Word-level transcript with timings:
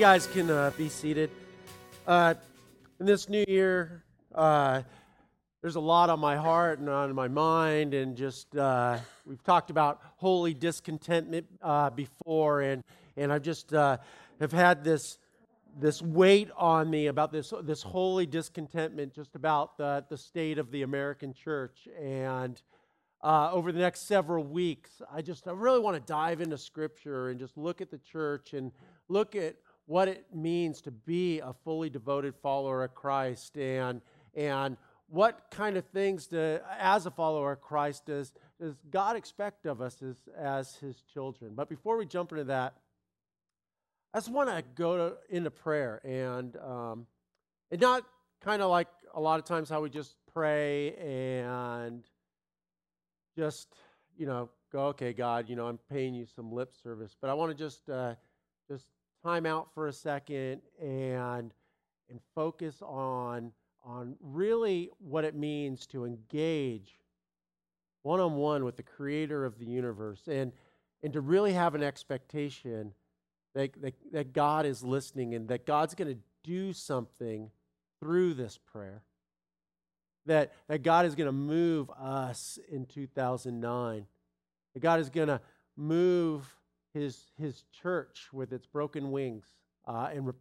guys 0.00 0.26
can 0.28 0.50
uh, 0.50 0.72
be 0.78 0.88
seated. 0.88 1.30
Uh, 2.06 2.32
in 3.00 3.04
this 3.04 3.28
new 3.28 3.44
year, 3.46 4.02
uh, 4.34 4.80
there's 5.60 5.74
a 5.74 5.80
lot 5.80 6.08
on 6.08 6.18
my 6.18 6.36
heart 6.36 6.78
and 6.78 6.88
on 6.88 7.14
my 7.14 7.28
mind, 7.28 7.92
and 7.92 8.16
just 8.16 8.56
uh, 8.56 8.96
we've 9.26 9.42
talked 9.42 9.68
about 9.68 10.00
holy 10.16 10.54
discontentment 10.54 11.46
uh, 11.60 11.90
before, 11.90 12.62
and 12.62 12.82
and 13.18 13.30
I've 13.30 13.42
just 13.42 13.74
uh, 13.74 13.98
have 14.40 14.52
had 14.52 14.84
this 14.84 15.18
this 15.78 16.00
weight 16.00 16.48
on 16.56 16.88
me 16.88 17.08
about 17.08 17.30
this 17.30 17.52
this 17.62 17.82
holy 17.82 18.24
discontentment, 18.24 19.12
just 19.12 19.36
about 19.36 19.76
the 19.76 20.02
the 20.08 20.16
state 20.16 20.56
of 20.56 20.70
the 20.70 20.80
American 20.80 21.34
church, 21.34 21.86
and 22.00 22.62
uh, 23.22 23.50
over 23.52 23.70
the 23.70 23.80
next 23.80 24.06
several 24.06 24.44
weeks, 24.44 25.02
I 25.12 25.20
just 25.20 25.46
I 25.46 25.52
really 25.52 25.80
want 25.80 25.94
to 25.94 26.10
dive 26.10 26.40
into 26.40 26.56
Scripture 26.56 27.28
and 27.28 27.38
just 27.38 27.58
look 27.58 27.82
at 27.82 27.90
the 27.90 27.98
church 27.98 28.54
and 28.54 28.72
look 29.10 29.36
at 29.36 29.56
what 29.90 30.06
it 30.06 30.24
means 30.32 30.80
to 30.80 30.92
be 30.92 31.40
a 31.40 31.52
fully 31.64 31.90
devoted 31.90 32.32
follower 32.36 32.84
of 32.84 32.94
Christ 32.94 33.58
and 33.58 34.00
and 34.36 34.76
what 35.08 35.46
kind 35.50 35.76
of 35.76 35.84
things 35.86 36.28
to, 36.28 36.62
as 36.78 37.06
a 37.06 37.10
follower 37.10 37.50
of 37.50 37.60
Christ 37.60 38.06
does, 38.06 38.32
does 38.60 38.76
God 38.88 39.16
expect 39.16 39.66
of 39.66 39.80
us 39.80 40.00
as, 40.00 40.14
as 40.38 40.76
his 40.76 41.02
children. 41.12 41.54
But 41.56 41.68
before 41.68 41.96
we 41.96 42.06
jump 42.06 42.30
into 42.30 42.44
that, 42.44 42.74
I 44.14 44.18
just 44.18 44.30
want 44.30 44.48
to 44.48 44.62
go 44.76 44.96
to, 44.96 45.16
into 45.28 45.50
prayer 45.50 46.00
and 46.04 46.56
um, 46.58 47.08
and 47.72 47.80
not 47.80 48.04
kind 48.40 48.62
of 48.62 48.70
like 48.70 48.86
a 49.12 49.20
lot 49.20 49.40
of 49.40 49.44
times 49.44 49.68
how 49.68 49.80
we 49.80 49.90
just 49.90 50.14
pray 50.32 50.94
and 50.94 52.04
just 53.36 53.74
you 54.16 54.26
know 54.26 54.50
go 54.70 54.86
okay 54.86 55.12
God 55.12 55.48
you 55.48 55.56
know 55.56 55.66
I'm 55.66 55.78
paying 55.90 56.14
you 56.14 56.26
some 56.26 56.52
lip 56.52 56.72
service 56.82 57.16
but 57.20 57.30
I 57.30 57.34
want 57.34 57.56
to 57.56 57.56
just 57.56 57.88
uh, 57.88 58.14
just 58.68 58.86
time 59.22 59.46
out 59.46 59.68
for 59.74 59.88
a 59.88 59.92
second 59.92 60.62
and 60.80 61.52
and 62.08 62.20
focus 62.34 62.82
on 62.82 63.52
on 63.84 64.16
really 64.20 64.90
what 64.98 65.24
it 65.24 65.34
means 65.34 65.86
to 65.86 66.04
engage 66.04 66.98
one 68.02 68.20
on 68.20 68.34
one 68.34 68.64
with 68.64 68.76
the 68.76 68.82
creator 68.82 69.44
of 69.44 69.58
the 69.58 69.66
universe 69.66 70.26
and 70.26 70.52
and 71.02 71.12
to 71.12 71.20
really 71.20 71.52
have 71.52 71.74
an 71.74 71.82
expectation 71.82 72.92
that, 73.54 73.80
that, 73.80 73.94
that 74.12 74.32
God 74.32 74.66
is 74.66 74.82
listening 74.82 75.34
and 75.34 75.48
that 75.48 75.66
God's 75.66 75.94
going 75.94 76.14
to 76.14 76.20
do 76.44 76.72
something 76.72 77.50
through 77.98 78.34
this 78.34 78.58
prayer. 78.58 79.02
That, 80.26 80.52
that 80.68 80.82
God 80.82 81.06
is 81.06 81.14
going 81.14 81.26
to 81.26 81.32
move 81.32 81.90
us 81.90 82.58
in 82.70 82.86
2009. 82.86 84.06
That 84.74 84.80
God 84.80 85.00
is 85.00 85.10
going 85.10 85.28
to 85.28 85.40
move 85.76 86.54
his, 86.94 87.30
his 87.38 87.64
church 87.82 88.28
with 88.32 88.52
its 88.52 88.66
broken 88.66 89.10
wings 89.10 89.44
uh, 89.86 90.08
and 90.12 90.26
re- 90.26 90.32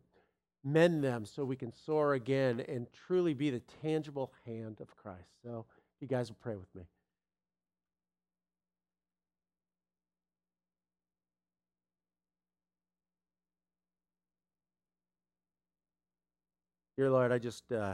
mend 0.64 1.03
them 1.03 1.25
so 1.25 1.44
we 1.45 1.55
can 1.55 1.72
soar 1.72 2.14
again 2.14 2.59
and 2.67 2.88
truly 3.08 3.33
be 3.33 3.50
the 3.50 3.61
tangible 3.81 4.33
hand 4.45 4.81
of 4.81 4.95
Christ. 4.95 5.30
So, 5.44 5.66
you 6.00 6.08
guys 6.08 6.30
will 6.30 6.38
pray 6.42 6.55
with 6.55 6.73
me. 6.75 6.83
Dear 16.97 17.11
Lord, 17.11 17.31
I 17.31 17.38
just, 17.38 17.72
uh, 17.72 17.94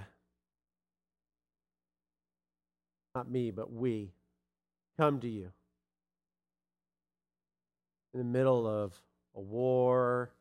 not 3.14 3.30
me, 3.30 3.52
but 3.52 3.72
we, 3.72 4.11
come 4.98 5.20
to 5.20 5.28
you 5.28 5.52
in 8.15 8.20
the 8.20 8.26
middle 8.26 8.65
of 8.65 8.93
a 9.36 9.42
war 9.42 10.31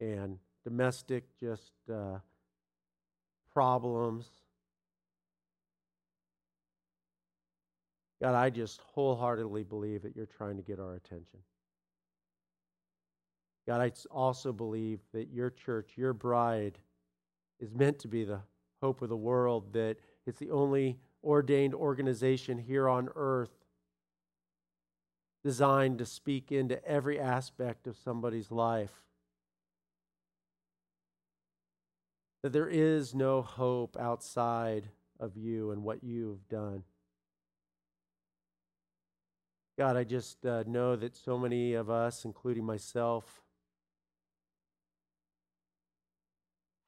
and 0.00 0.38
domestic 0.64 1.24
just 1.38 1.72
uh, 1.92 2.16
problems. 3.52 4.30
God, 8.22 8.34
I 8.34 8.48
just 8.48 8.80
wholeheartedly 8.94 9.64
believe 9.64 10.00
that 10.02 10.16
you're 10.16 10.24
trying 10.24 10.56
to 10.56 10.62
get 10.62 10.80
our 10.80 10.94
attention. 10.94 11.40
God, 13.66 13.82
I 13.82 13.92
also 14.10 14.54
believe 14.54 15.00
that 15.12 15.28
your 15.28 15.50
church, 15.50 15.90
your 15.96 16.14
bride, 16.14 16.78
is 17.60 17.74
meant 17.74 17.98
to 17.98 18.08
be 18.08 18.24
the 18.24 18.40
hope 18.80 19.02
of 19.02 19.10
the 19.10 19.16
world, 19.16 19.70
that 19.74 19.96
it's 20.26 20.38
the 20.38 20.50
only 20.50 20.98
ordained 21.22 21.74
organization 21.74 22.56
here 22.56 22.88
on 22.88 23.10
earth 23.16 23.61
designed 25.42 25.98
to 25.98 26.06
speak 26.06 26.52
into 26.52 26.84
every 26.86 27.18
aspect 27.18 27.86
of 27.86 27.96
somebody's 27.96 28.50
life. 28.50 29.02
That 32.42 32.52
there 32.52 32.68
is 32.68 33.14
no 33.14 33.42
hope 33.42 33.96
outside 33.98 34.88
of 35.18 35.36
you 35.36 35.70
and 35.70 35.82
what 35.82 36.02
you've 36.02 36.48
done. 36.48 36.84
God, 39.78 39.96
I 39.96 40.04
just 40.04 40.44
uh, 40.44 40.64
know 40.66 40.96
that 40.96 41.16
so 41.16 41.38
many 41.38 41.74
of 41.74 41.88
us, 41.88 42.24
including 42.24 42.64
myself, 42.64 43.42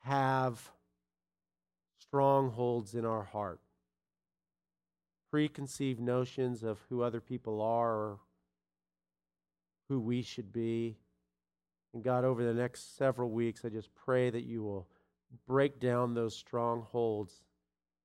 have 0.00 0.70
strongholds 1.98 2.94
in 2.94 3.04
our 3.06 3.25
heart, 3.25 3.60
preconceived 5.31 5.98
notions 5.98 6.62
of 6.62 6.78
who 6.88 7.03
other 7.03 7.20
people 7.20 7.62
are 7.62 7.93
or 7.93 8.19
who 9.89 10.00
we 10.00 10.22
should 10.22 10.53
be. 10.53 10.97
And 11.93 12.03
God, 12.03 12.25
over 12.25 12.45
the 12.45 12.55
next 12.55 12.97
several 12.97 13.31
weeks, 13.31 13.65
I 13.65 13.69
just 13.69 13.95
pray 13.95 14.31
that 14.31 14.45
you 14.45 14.62
will 14.62 14.89
break 15.47 15.81
down 15.81 16.15
those 16.15 16.34
strongholds, 16.37 17.43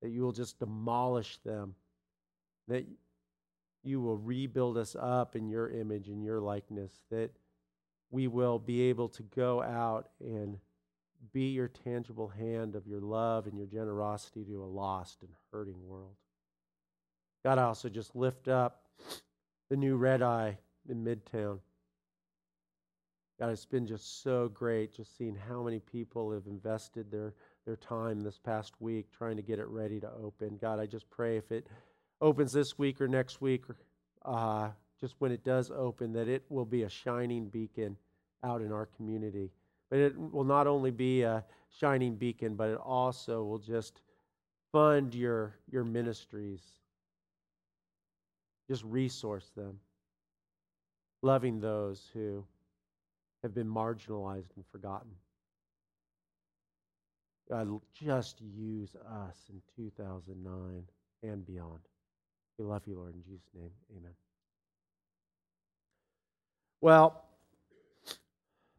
that 0.01 0.09
you 0.09 0.22
will 0.22 0.31
just 0.31 0.59
demolish 0.59 1.38
them, 1.45 1.75
that 2.68 2.85
you 3.84 4.01
will 4.01 4.18
rebuild 4.18 4.78
us 4.78 4.95
up 5.00 5.35
in 5.35 5.47
your 5.47 5.69
image 5.69 6.09
and 6.09 6.23
your 6.23 6.39
likeness, 6.39 6.91
that 7.09 7.31
we 8.12 8.28
will 8.28 8.59
be 8.59 8.81
able 8.84 9.09
to 9.09 9.23
go 9.23 9.62
out 9.62 10.09
and 10.19 10.57
be 11.34 11.50
your 11.50 11.68
tangible 11.68 12.28
hand 12.28 12.75
of 12.75 12.88
your 12.88 13.01
love 13.01 13.45
and 13.47 13.57
your 13.57 13.68
generosity 13.68 14.44
to 14.45 14.63
a 14.63 14.66
lost 14.66 15.22
and 15.22 15.31
hurting 15.51 15.88
world. 15.88 16.16
God, 17.44 17.57
I 17.57 17.63
also 17.63 17.89
just 17.89 18.16
lift 18.16 18.47
up 18.47 18.84
the 19.69 19.78
new 19.78 19.95
red 19.95 20.22
eye 20.22 20.57
in 20.89 21.03
Midtown. 21.03 21.59
God, 23.39 23.51
it's 23.51 23.66
been 23.66 23.88
just 23.88 24.22
so 24.22 24.50
great 24.50 24.94
just 24.94 25.17
seeing 25.17 25.35
how 25.47 25.63
many 25.63 25.79
people 25.79 26.29
have 26.33 26.45
invested 26.45 27.09
their, 27.09 27.33
their 27.66 27.77
time 27.77 28.19
this 28.19 28.38
past 28.38 28.73
week 28.81 29.07
trying 29.17 29.38
to 29.38 29.41
get 29.41 29.59
it 29.59 29.67
ready 29.67 29.97
to 30.01 30.11
open. 30.22 30.57
God, 30.61 30.77
I 30.77 30.85
just 30.85 31.09
pray 31.09 31.38
if 31.38 31.50
it 31.50 31.67
opens 32.19 32.51
this 32.51 32.77
week 32.77 33.00
or 33.00 33.07
next 33.07 33.39
week, 33.39 33.63
uh, 34.25 34.72
just 35.00 35.16
when 35.19 35.31
it 35.31 35.45
does 35.45 35.72
open, 35.72 36.11
that 36.11 36.27
it 36.27 36.44
will 36.50 36.66
be 36.66 36.83
a 36.83 36.89
shining 36.89 37.47
beacon 37.47 37.95
out 38.44 38.61
in 38.61 38.73
our 38.73 38.88
community. 38.97 39.51
But 39.89 40.00
it 40.00 40.17
will 40.17 40.44
not 40.44 40.67
only 40.67 40.91
be 40.91 41.21
a 41.21 41.45
shining 41.79 42.16
beacon, 42.16 42.56
but 42.56 42.67
it 42.67 42.77
also 42.77 43.45
will 43.45 43.57
just 43.57 44.01
fund 44.73 45.16
your, 45.16 45.56
your 45.71 45.85
ministries, 45.85 46.61
just 48.67 48.83
resource 48.83 49.50
them, 49.56 49.79
loving 51.21 51.61
those 51.61 52.09
who 52.13 52.44
have 53.44 53.53
been 53.53 53.67
marginalized 53.67 54.55
and 54.55 54.66
forgotten. 54.72 55.11
God, 57.50 57.81
just 57.94 58.41
use 58.41 58.95
us 58.95 59.38
in 59.50 59.62
2009 59.75 60.83
and 61.24 61.45
beyond. 61.45 61.80
We 62.57 62.65
love 62.65 62.83
you, 62.86 62.95
Lord, 62.95 63.15
in 63.15 63.24
Jesus' 63.24 63.50
name. 63.56 63.71
Amen. 63.97 64.12
Well, 66.81 67.25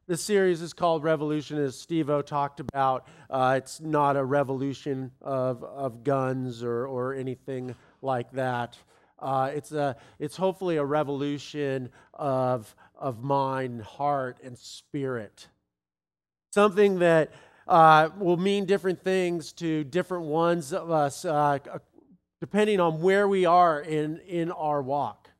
this 0.07 0.23
series 0.23 0.61
is 0.61 0.73
called 0.73 1.03
Revolution, 1.03 1.59
as 1.59 1.79
Steve 1.79 2.11
O 2.11 2.23
talked 2.23 2.61
about. 2.61 3.07
Uh, 3.29 3.55
it's 3.59 3.81
not 3.81 4.17
a 4.17 4.25
revolution 4.25 5.11
of, 5.21 5.62
of 5.65 6.05
guns 6.05 6.62
or, 6.62 6.87
or 6.87 7.15
anything 7.15 7.75
like 8.03 8.31
that. 8.33 8.77
Uh, 9.21 9.51
it's, 9.55 9.73
a, 9.73 9.97
it's 10.19 10.37
hopefully 10.37 10.79
a 10.79 10.85
revolution 10.85 11.91
of, 12.15 12.75
of 13.00 13.23
mind, 13.23 13.82
heart, 13.82 14.38
and 14.44 14.56
spirit. 14.58 15.49
Something 16.52 16.99
that 17.00 17.32
uh, 17.67 18.11
will 18.19 18.37
mean 18.37 18.67
different 18.67 19.02
things 19.02 19.52
to 19.55 19.85
different 19.85 20.26
ones 20.26 20.73
of 20.73 20.91
us, 20.91 21.25
uh, 21.25 21.58
depending 22.41 22.81
on 22.81 23.00
where 23.00 23.26
we 23.26 23.47
are 23.47 23.81
in, 23.81 24.19
in 24.26 24.50
our 24.50 24.82
walk. 24.82 25.31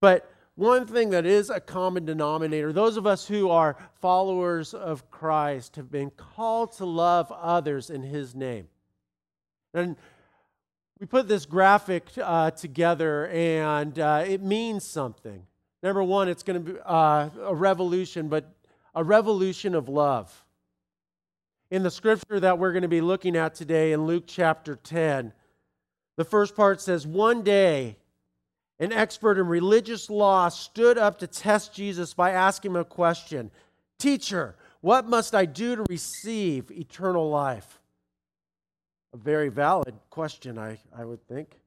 But 0.00 0.28
one 0.54 0.86
thing 0.86 1.10
that 1.10 1.24
is 1.24 1.48
a 1.48 1.60
common 1.60 2.04
denominator 2.04 2.72
those 2.72 2.96
of 2.96 3.06
us 3.06 3.26
who 3.26 3.48
are 3.48 3.76
followers 4.00 4.74
of 4.74 5.10
Christ 5.10 5.76
have 5.76 5.90
been 5.90 6.10
called 6.10 6.72
to 6.74 6.84
love 6.84 7.32
others 7.32 7.88
in 7.88 8.02
His 8.02 8.34
name. 8.34 8.68
And 9.72 9.96
we 10.98 11.06
put 11.06 11.26
this 11.26 11.46
graphic 11.46 12.04
uh, 12.20 12.50
together, 12.50 13.28
and 13.28 13.98
uh, 13.98 14.24
it 14.26 14.42
means 14.42 14.84
something. 14.84 15.46
Number 15.82 16.02
one, 16.02 16.28
it's 16.28 16.42
going 16.42 16.64
to 16.64 16.72
be 16.72 16.78
uh, 16.84 17.28
a 17.44 17.54
revolution, 17.54 18.28
but 18.28 18.52
a 18.94 19.02
revolution 19.02 19.74
of 19.74 19.88
love. 19.88 20.44
In 21.70 21.82
the 21.82 21.90
scripture 21.90 22.38
that 22.38 22.58
we're 22.58 22.72
going 22.72 22.82
to 22.82 22.88
be 22.88 23.00
looking 23.00 23.36
at 23.36 23.54
today 23.54 23.92
in 23.92 24.06
Luke 24.06 24.24
chapter 24.26 24.76
10, 24.76 25.32
the 26.16 26.24
first 26.24 26.54
part 26.54 26.80
says, 26.80 27.06
One 27.06 27.42
day, 27.42 27.96
an 28.78 28.92
expert 28.92 29.38
in 29.38 29.46
religious 29.46 30.10
law 30.10 30.48
stood 30.48 30.98
up 30.98 31.18
to 31.18 31.26
test 31.26 31.74
Jesus 31.74 32.14
by 32.14 32.30
asking 32.30 32.72
him 32.72 32.76
a 32.76 32.84
question 32.84 33.50
Teacher, 33.98 34.56
what 34.80 35.08
must 35.08 35.34
I 35.34 35.44
do 35.44 35.76
to 35.76 35.84
receive 35.88 36.70
eternal 36.70 37.30
life? 37.30 37.80
A 39.14 39.16
very 39.16 39.48
valid 39.48 39.94
question, 40.10 40.58
I, 40.58 40.78
I 40.96 41.04
would 41.04 41.26
think. 41.28 41.60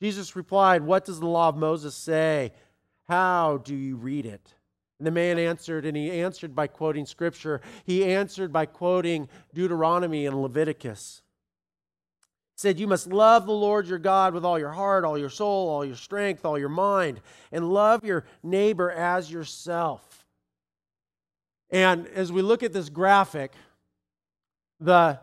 Jesus 0.00 0.36
replied, 0.36 0.82
What 0.82 1.04
does 1.04 1.18
the 1.18 1.26
law 1.26 1.48
of 1.48 1.56
Moses 1.56 1.94
say? 1.94 2.52
How 3.08 3.58
do 3.64 3.74
you 3.74 3.96
read 3.96 4.26
it? 4.26 4.54
And 4.98 5.06
the 5.06 5.12
man 5.12 5.38
answered, 5.38 5.86
and 5.86 5.96
he 5.96 6.10
answered 6.10 6.54
by 6.54 6.66
quoting 6.66 7.06
scripture. 7.06 7.60
He 7.84 8.04
answered 8.04 8.52
by 8.52 8.66
quoting 8.66 9.28
Deuteronomy 9.54 10.26
and 10.26 10.42
Leviticus. 10.42 11.22
He 12.56 12.60
said, 12.60 12.80
You 12.80 12.88
must 12.88 13.06
love 13.06 13.46
the 13.46 13.52
Lord 13.52 13.86
your 13.86 13.98
God 13.98 14.34
with 14.34 14.44
all 14.44 14.58
your 14.58 14.72
heart, 14.72 15.04
all 15.04 15.16
your 15.16 15.30
soul, 15.30 15.68
all 15.68 15.84
your 15.84 15.96
strength, 15.96 16.44
all 16.44 16.58
your 16.58 16.68
mind, 16.68 17.20
and 17.52 17.72
love 17.72 18.04
your 18.04 18.24
neighbor 18.42 18.90
as 18.90 19.30
yourself. 19.30 20.26
And 21.70 22.08
as 22.08 22.32
we 22.32 22.42
look 22.42 22.62
at 22.62 22.72
this 22.72 22.88
graphic, 22.88 23.52
the 24.80 25.20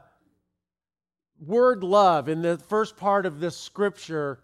word 1.40 1.84
love 1.84 2.30
in 2.30 2.42
the 2.42 2.58
first 2.58 2.96
part 2.96 3.26
of 3.26 3.40
this 3.40 3.58
scripture 3.58 4.40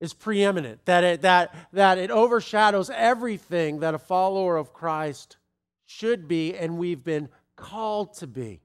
is 0.00 0.14
preeminent, 0.14 0.84
that 0.86 1.04
it, 1.04 1.22
that, 1.22 1.54
that 1.72 1.98
it 1.98 2.10
overshadows 2.10 2.90
everything 2.90 3.80
that 3.80 3.94
a 3.94 3.98
follower 3.98 4.56
of 4.56 4.72
Christ 4.72 5.36
should 5.84 6.26
be 6.26 6.54
and 6.54 6.78
we've 6.78 7.04
been 7.04 7.28
called 7.56 8.14
to 8.14 8.26
be. 8.26 8.60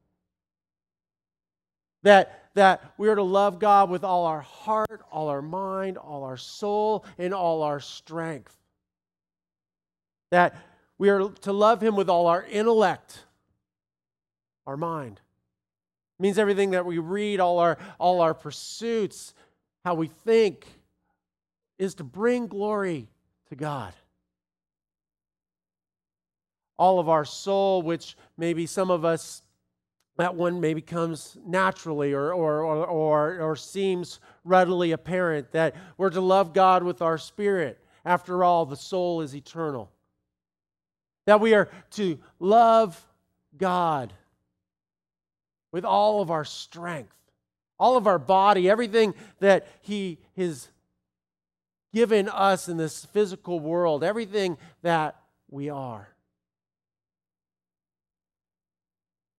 That, 2.03 2.49
that 2.53 2.93
we 2.97 3.09
are 3.09 3.15
to 3.15 3.23
love 3.23 3.59
God 3.59 3.89
with 3.89 4.03
all 4.03 4.25
our 4.25 4.41
heart, 4.41 5.01
all 5.11 5.27
our 5.27 5.41
mind, 5.41 5.97
all 5.97 6.23
our 6.23 6.37
soul, 6.37 7.03
and 7.17 7.33
all 7.33 7.63
our 7.63 7.79
strength. 7.79 8.55
That 10.31 10.55
we 10.97 11.09
are 11.09 11.29
to 11.29 11.51
love 11.51 11.81
Him 11.81 11.95
with 11.95 12.09
all 12.09 12.27
our 12.27 12.43
intellect, 12.43 13.23
our 14.65 14.77
mind. 14.77 15.19
It 16.19 16.21
means 16.21 16.37
everything 16.37 16.71
that 16.71 16.85
we 16.85 16.99
read, 16.99 17.39
all 17.39 17.59
our, 17.59 17.77
all 17.99 18.21
our 18.21 18.33
pursuits, 18.33 19.33
how 19.83 19.95
we 19.95 20.07
think, 20.07 20.65
is 21.77 21.95
to 21.95 22.03
bring 22.03 22.47
glory 22.47 23.07
to 23.49 23.55
God. 23.55 23.93
All 26.77 26.99
of 26.99 27.09
our 27.09 27.25
soul, 27.25 27.81
which 27.81 28.17
maybe 28.37 28.65
some 28.65 28.91
of 28.91 29.05
us, 29.05 29.41
that 30.17 30.35
one 30.35 30.61
maybe 30.61 30.81
comes 30.81 31.37
naturally 31.45 32.13
or, 32.13 32.33
or, 32.33 32.63
or, 32.63 32.85
or, 32.85 33.39
or 33.39 33.55
seems 33.55 34.19
readily 34.43 34.91
apparent, 34.91 35.51
that 35.51 35.75
we're 35.97 36.09
to 36.09 36.21
love 36.21 36.53
God 36.53 36.83
with 36.83 37.01
our 37.01 37.17
spirit. 37.17 37.79
After 38.05 38.43
all, 38.43 38.65
the 38.65 38.75
soul 38.75 39.21
is 39.21 39.35
eternal. 39.35 39.91
That 41.25 41.41
we 41.41 41.53
are 41.53 41.69
to 41.91 42.19
love 42.39 43.05
God 43.57 44.13
with 45.71 45.83
all 45.83 46.21
of 46.21 46.31
our 46.31 46.45
strength, 46.45 47.15
all 47.77 47.97
of 47.97 48.07
our 48.07 48.19
body, 48.19 48.69
everything 48.69 49.13
that 49.39 49.67
He 49.81 50.19
has 50.37 50.69
given 51.95 52.27
us 52.27 52.67
in 52.67 52.75
this 52.75 53.05
physical 53.05 53.57
world, 53.57 54.03
everything 54.03 54.57
that 54.81 55.15
we 55.49 55.69
are. 55.69 56.09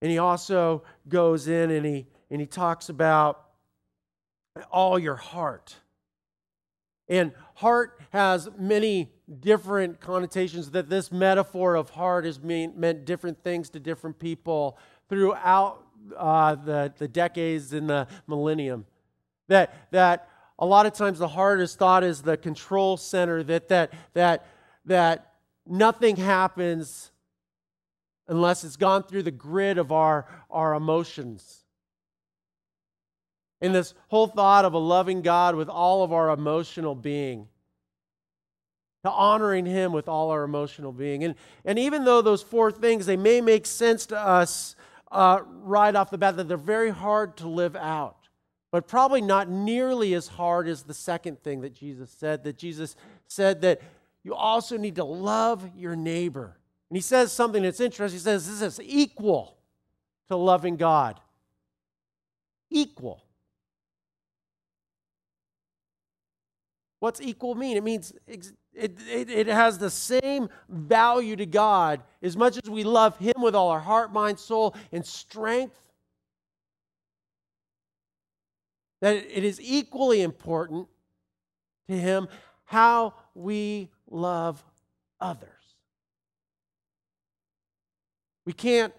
And 0.00 0.11
he 0.11 0.17
also 0.17 0.82
goes 1.06 1.49
in 1.49 1.70
and 1.70 1.85
he, 1.85 2.06
and 2.31 2.41
he 2.41 2.47
talks 2.47 2.88
about 2.88 3.44
all 4.73 4.99
your 4.99 5.17
heart. 5.17 5.76
And 7.08 7.32
heart 7.56 8.00
has 8.08 8.49
many 8.58 9.12
different 9.41 10.00
connotations 10.00 10.70
that 10.70 10.88
this 10.88 11.12
metaphor 11.12 11.75
of 11.75 11.91
heart 11.91 12.25
has 12.25 12.41
mean, 12.41 12.73
meant 12.75 13.05
different 13.05 13.44
things 13.44 13.69
to 13.70 13.81
different 13.81 14.19
people 14.19 14.79
throughout 15.11 15.85
uh, 16.17 16.55
the, 16.55 16.91
the 16.97 17.06
decades 17.06 17.75
and 17.75 17.91
the 17.91 18.08
millennium. 18.26 18.87
That, 19.49 19.91
that 19.91 20.31
a 20.58 20.67
lot 20.67 20.87
of 20.87 20.94
times 20.94 21.19
the 21.19 21.29
hardest 21.29 21.79
thought 21.79 22.03
is 22.03 22.23
the 22.23 22.37
control 22.37 22.97
center 22.97 23.43
that 23.43 23.69
that 23.69 23.93
that 24.14 24.47
that 24.87 25.35
nothing 25.67 26.17
happens 26.17 27.11
unless 28.29 28.64
it's 28.64 28.76
gone 28.76 29.03
through 29.03 29.23
the 29.23 29.31
grid 29.31 29.79
of 29.79 29.93
our 29.93 30.26
our 30.50 30.75
emotions. 30.75 31.62
In 33.61 33.73
this 33.73 33.94
whole 34.08 34.26
thought 34.26 34.64
of 34.64 34.75
a 34.75 34.79
loving 34.79 35.23
god 35.23 35.55
with 35.55 35.69
all 35.69 36.03
of 36.03 36.12
our 36.12 36.31
emotional 36.31 36.94
being 36.94 37.49
to 39.05 39.11
honoring 39.11 39.67
him 39.67 39.93
with 39.93 40.08
all 40.08 40.31
our 40.31 40.43
emotional 40.43 40.93
being. 40.93 41.23
And 41.23 41.35
and 41.64 41.79
even 41.79 42.05
though 42.05 42.23
those 42.23 42.43
four 42.43 42.73
things 42.73 43.05
they 43.05 43.17
may 43.17 43.41
make 43.41 43.67
sense 43.67 44.06
to 44.06 44.19
us 44.19 44.75
uh, 45.12 45.41
right 45.62 45.94
off 45.94 46.11
the 46.11 46.19
bat 46.19 46.37
that 46.37 46.49
they're 46.49 46.56
very 46.56 46.91
hard 46.91 47.37
to 47.37 47.49
live 47.49 47.76
out 47.76 48.15
but 48.76 48.87
probably 48.87 49.23
not 49.23 49.49
nearly 49.49 50.12
as 50.12 50.28
hard 50.28 50.69
as 50.69 50.82
the 50.82 50.93
second 50.93 51.43
thing 51.43 51.62
that 51.62 51.73
Jesus 51.73 52.11
said. 52.11 52.44
That 52.44 52.58
Jesus 52.58 52.94
said 53.26 53.62
that 53.62 53.81
you 54.23 54.34
also 54.34 54.76
need 54.76 54.96
to 54.96 55.05
love 55.05 55.67
your 55.75 55.96
neighbor. 55.96 56.58
And 56.90 56.96
he 56.99 57.00
says 57.00 57.32
something 57.32 57.62
that's 57.62 57.81
interesting. 57.81 58.19
He 58.19 58.23
says 58.23 58.46
this 58.46 58.61
is 58.61 58.78
equal 58.84 59.56
to 60.28 60.37
loving 60.37 60.76
God. 60.76 61.19
Equal. 62.69 63.25
What's 67.00 67.22
equal 67.22 67.55
mean? 67.55 67.79
It 67.79 67.82
means 67.82 68.12
it, 68.26 68.52
it, 68.75 69.31
it, 69.31 69.46
has 69.46 69.79
the 69.79 69.88
same 69.88 70.50
value 70.69 71.34
to 71.37 71.46
God 71.46 72.02
as 72.20 72.37
much 72.37 72.58
as 72.62 72.69
we 72.69 72.84
love 72.84 73.17
Him 73.17 73.37
with 73.38 73.55
all 73.55 73.70
our 73.70 73.81
heart, 73.81 74.12
mind, 74.12 74.38
soul, 74.38 74.76
and 74.93 75.06
strength. 75.06 75.75
That 79.06 79.39
it 79.39 79.44
is 79.44 79.60
equally 79.60 80.20
important 80.20 80.89
to 81.86 81.96
him 81.96 82.27
how 82.65 83.15
we 83.36 83.89
love 84.10 84.65
others. 85.20 85.48
We 88.44 88.53
can't 88.53 88.93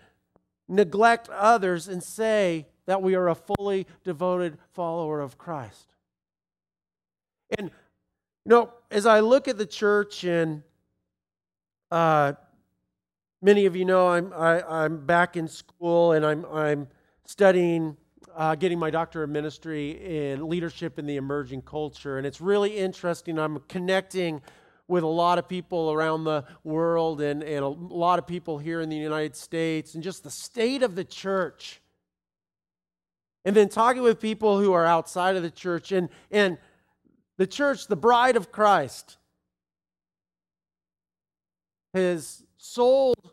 neglect 0.70 1.28
others 1.28 1.90
and 1.90 2.02
say 2.02 2.68
that 2.86 3.02
we 3.02 3.16
are 3.16 3.28
a 3.28 3.36
fully 3.36 3.86
devoted 4.06 4.58
follower 4.72 5.20
of 5.20 5.38
Christ. 5.38 5.94
And, 7.58 7.70
you 8.46 8.50
know, 8.50 8.72
as 8.90 9.06
I 9.06 9.20
look 9.20 9.50
at 9.50 9.58
the 9.58 9.66
church, 9.66 10.24
and 10.24 10.64
uh, 11.92 12.32
many 13.42 13.66
of 13.66 13.76
you 13.76 13.84
know 13.84 14.08
I'm, 14.08 14.32
I, 14.32 14.60
am 14.60 14.66
i 14.70 14.86
am 14.86 15.06
back 15.06 15.36
in 15.36 15.50
school 15.50 16.14
and 16.14 16.26
I'm, 16.26 16.46
I'm 16.46 16.88
studying 17.26 17.98
uh, 18.38 18.53
getting 18.53 18.77
my 18.77 18.91
doctor 18.91 19.24
of 19.24 19.32
ministry 19.32 20.29
in 20.29 20.48
leadership 20.48 21.00
in 21.00 21.08
the 21.08 21.17
emerging 21.17 21.63
culture. 21.63 22.20
And 22.20 22.27
it's 22.27 22.39
really 22.39 22.77
interesting. 22.77 23.39
I'm 23.39 23.60
connecting 23.67 24.41
with 24.88 25.03
a 25.03 25.08
lot 25.08 25.39
of 25.39 25.50
people 25.50 25.91
around 25.91 26.24
the 26.24 26.46
world 26.63 27.20
and, 27.20 27.41
and 27.41 27.63
a 27.63 27.67
lot 27.67 28.20
of 28.20 28.27
people 28.27 28.60
here 28.60 28.79
in 28.79 28.89
the 28.89 28.96
United 28.96 29.36
States 29.36 29.96
and 29.96 30.03
just 30.03 30.24
the 30.24 30.29
state 30.29 30.84
of 30.84 30.94
the 30.96 31.03
church. 31.03 31.82
And 33.44 33.56
then 33.56 33.70
talking 33.70 34.03
with 34.03 34.22
people 34.22 34.60
who 34.60 34.72
are 34.72 34.86
outside 34.86 35.36
of 35.36 35.41
the 35.41 35.50
church 35.50 35.91
and, 35.91 36.08
and 36.29 36.60
the 37.38 37.48
church, 37.48 37.88
the 37.88 37.96
bride 37.96 38.36
of 38.36 38.51
Christ, 38.51 39.17
has 41.94 42.44
sold 42.58 43.32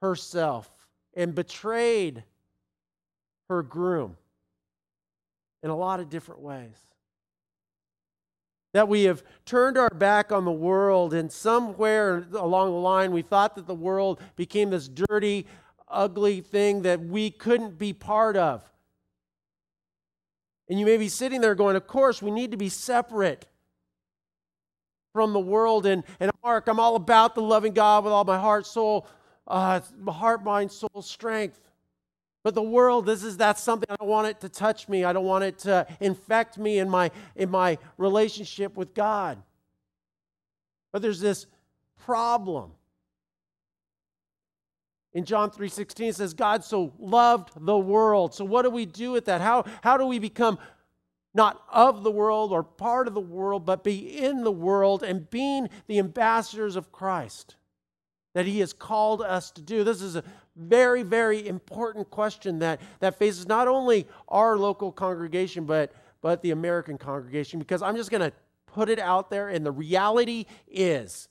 herself 0.00 0.70
and 1.14 1.34
betrayed 1.34 2.24
her 3.48 3.62
groom 3.62 4.16
in 5.62 5.70
a 5.70 5.76
lot 5.76 6.00
of 6.00 6.10
different 6.10 6.40
ways. 6.40 6.76
That 8.72 8.88
we 8.88 9.04
have 9.04 9.22
turned 9.46 9.78
our 9.78 9.90
back 9.90 10.32
on 10.32 10.44
the 10.44 10.52
world, 10.52 11.14
and 11.14 11.30
somewhere 11.30 12.26
along 12.32 12.70
the 12.70 12.78
line, 12.78 13.12
we 13.12 13.22
thought 13.22 13.54
that 13.54 13.66
the 13.66 13.74
world 13.74 14.20
became 14.36 14.70
this 14.70 14.88
dirty, 14.88 15.46
ugly 15.88 16.40
thing 16.40 16.82
that 16.82 17.00
we 17.00 17.30
couldn't 17.30 17.78
be 17.78 17.92
part 17.92 18.36
of. 18.36 18.68
And 20.68 20.80
you 20.80 20.86
may 20.86 20.96
be 20.96 21.08
sitting 21.08 21.40
there 21.40 21.54
going, 21.54 21.76
Of 21.76 21.86
course, 21.86 22.20
we 22.20 22.30
need 22.30 22.50
to 22.50 22.56
be 22.56 22.68
separate 22.68 23.46
from 25.12 25.32
the 25.32 25.40
world. 25.40 25.86
And, 25.86 26.02
and 26.20 26.30
Mark, 26.42 26.66
I'm 26.68 26.80
all 26.80 26.96
about 26.96 27.34
the 27.34 27.42
loving 27.42 27.72
God 27.72 28.04
with 28.04 28.12
all 28.12 28.24
my 28.24 28.38
heart, 28.38 28.66
soul, 28.66 29.06
uh, 29.46 29.80
heart, 30.08 30.42
mind, 30.42 30.72
soul, 30.72 31.02
strength. 31.02 31.60
But 32.44 32.54
the 32.54 32.62
world, 32.62 33.06
this 33.06 33.24
is 33.24 33.38
that's 33.38 33.62
something 33.62 33.88
I 33.90 33.96
don't 33.96 34.08
want 34.08 34.28
it 34.28 34.40
to 34.42 34.50
touch 34.50 34.86
me. 34.86 35.02
I 35.02 35.14
don't 35.14 35.24
want 35.24 35.44
it 35.44 35.58
to 35.60 35.86
infect 35.98 36.58
me 36.58 36.78
in 36.78 36.90
my 36.90 37.10
in 37.34 37.50
my 37.50 37.78
relationship 37.96 38.76
with 38.76 38.94
God. 38.94 39.42
But 40.92 41.00
there's 41.00 41.20
this 41.20 41.46
problem. 42.04 42.72
In 45.14 45.24
John 45.24 45.50
3:16 45.50 46.08
it 46.08 46.16
says 46.16 46.34
God 46.34 46.62
so 46.62 46.92
loved 46.98 47.52
the 47.56 47.78
world. 47.78 48.34
So 48.34 48.44
what 48.44 48.62
do 48.62 48.70
we 48.70 48.84
do 48.84 49.12
with 49.12 49.24
that? 49.24 49.40
How 49.40 49.64
how 49.82 49.96
do 49.96 50.04
we 50.04 50.18
become 50.18 50.58
not 51.32 51.62
of 51.72 52.02
the 52.02 52.10
world 52.10 52.52
or 52.52 52.62
part 52.62 53.08
of 53.08 53.14
the 53.14 53.20
world, 53.20 53.64
but 53.64 53.82
be 53.82 54.18
in 54.18 54.44
the 54.44 54.52
world 54.52 55.02
and 55.02 55.30
being 55.30 55.70
the 55.86 55.98
ambassadors 55.98 56.76
of 56.76 56.92
Christ 56.92 57.56
that 58.34 58.46
He 58.46 58.60
has 58.60 58.72
called 58.72 59.22
us 59.22 59.50
to 59.52 59.62
do? 59.62 59.82
This 59.82 60.02
is 60.02 60.16
a 60.16 60.24
very, 60.56 61.02
very 61.02 61.48
important 61.48 62.10
question 62.10 62.58
that, 62.60 62.80
that 63.00 63.18
faces 63.18 63.48
not 63.48 63.66
only 63.66 64.06
our 64.28 64.58
local 64.58 64.92
congregation, 64.92 65.64
but, 65.64 65.92
but 66.20 66.42
the 66.42 66.50
American 66.50 66.98
congregation, 66.98 67.58
because 67.58 67.82
I'm 67.82 67.96
just 67.96 68.10
going 68.10 68.20
to 68.20 68.32
put 68.66 68.88
it 68.88 68.98
out 68.98 69.30
there, 69.30 69.48
and 69.48 69.64
the 69.64 69.72
reality 69.72 70.46
is 70.68 71.28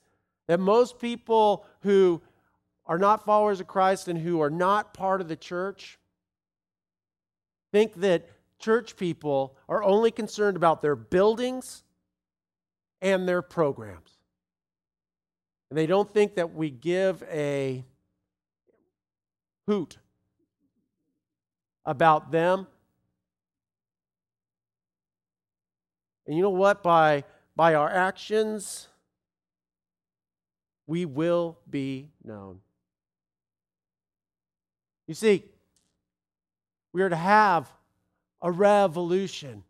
that 0.47 0.59
most 0.59 0.99
people 0.99 1.65
who 1.81 2.21
are 2.85 2.97
not 2.97 3.23
followers 3.25 3.59
of 3.59 3.67
Christ 3.67 4.07
and 4.07 4.19
who 4.19 4.41
are 4.41 4.49
not 4.49 4.93
part 4.93 5.21
of 5.21 5.27
the 5.27 5.35
church 5.35 5.99
think 7.71 7.95
that 7.95 8.29
church 8.59 8.95
people 8.95 9.57
are 9.67 9.83
only 9.83 10.11
concerned 10.11 10.55
about 10.55 10.81
their 10.81 10.95
buildings 10.95 11.83
and 13.01 13.27
their 13.27 13.41
programs. 13.41 14.12
And 15.73 15.77
they 15.79 15.87
don't 15.87 16.07
think 16.07 16.35
that 16.35 16.53
we 16.53 16.69
give 16.69 17.23
a 17.31 17.83
hoot 19.65 19.97
about 21.83 22.31
them. 22.31 22.67
And 26.27 26.37
you 26.37 26.43
know 26.43 26.51
what? 26.51 26.83
By, 26.83 27.23
by 27.55 27.73
our 27.73 27.89
actions, 27.89 28.87
we 30.85 31.05
will 31.05 31.57
be 31.67 32.11
known. 32.23 32.59
You 35.07 35.15
see, 35.15 35.43
we 36.91 37.01
are 37.01 37.09
to 37.09 37.15
have 37.15 37.67
a 38.43 38.51
revolution. 38.51 39.63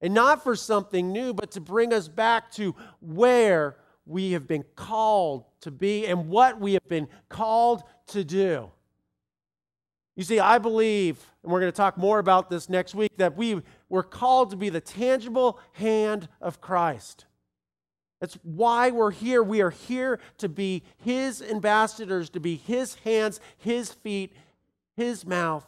And 0.00 0.12
not 0.12 0.42
for 0.42 0.56
something 0.56 1.12
new, 1.12 1.32
but 1.32 1.52
to 1.52 1.60
bring 1.60 1.92
us 1.92 2.08
back 2.08 2.50
to 2.54 2.74
where 3.00 3.76
we 4.06 4.32
have 4.32 4.46
been 4.46 4.64
called 4.76 5.44
to 5.60 5.70
be 5.70 6.06
and 6.06 6.28
what 6.28 6.60
we 6.60 6.74
have 6.74 6.88
been 6.88 7.08
called 7.28 7.82
to 8.08 8.24
do. 8.24 8.70
You 10.16 10.22
see, 10.22 10.38
I 10.38 10.58
believe, 10.58 11.24
and 11.42 11.50
we're 11.50 11.60
going 11.60 11.72
to 11.72 11.76
talk 11.76 11.98
more 11.98 12.18
about 12.18 12.48
this 12.48 12.68
next 12.68 12.94
week, 12.94 13.16
that 13.16 13.36
we 13.36 13.62
were 13.88 14.02
called 14.02 14.50
to 14.50 14.56
be 14.56 14.68
the 14.68 14.80
tangible 14.80 15.58
hand 15.72 16.28
of 16.40 16.60
Christ. 16.60 17.26
That's 18.20 18.38
why 18.42 18.90
we're 18.90 19.10
here. 19.10 19.42
We 19.42 19.60
are 19.60 19.70
here 19.70 20.20
to 20.38 20.48
be 20.48 20.82
His 20.98 21.42
ambassadors, 21.42 22.30
to 22.30 22.40
be 22.40 22.56
His 22.56 22.94
hands, 22.96 23.40
His 23.58 23.92
feet, 23.92 24.32
His 24.96 25.26
mouth 25.26 25.66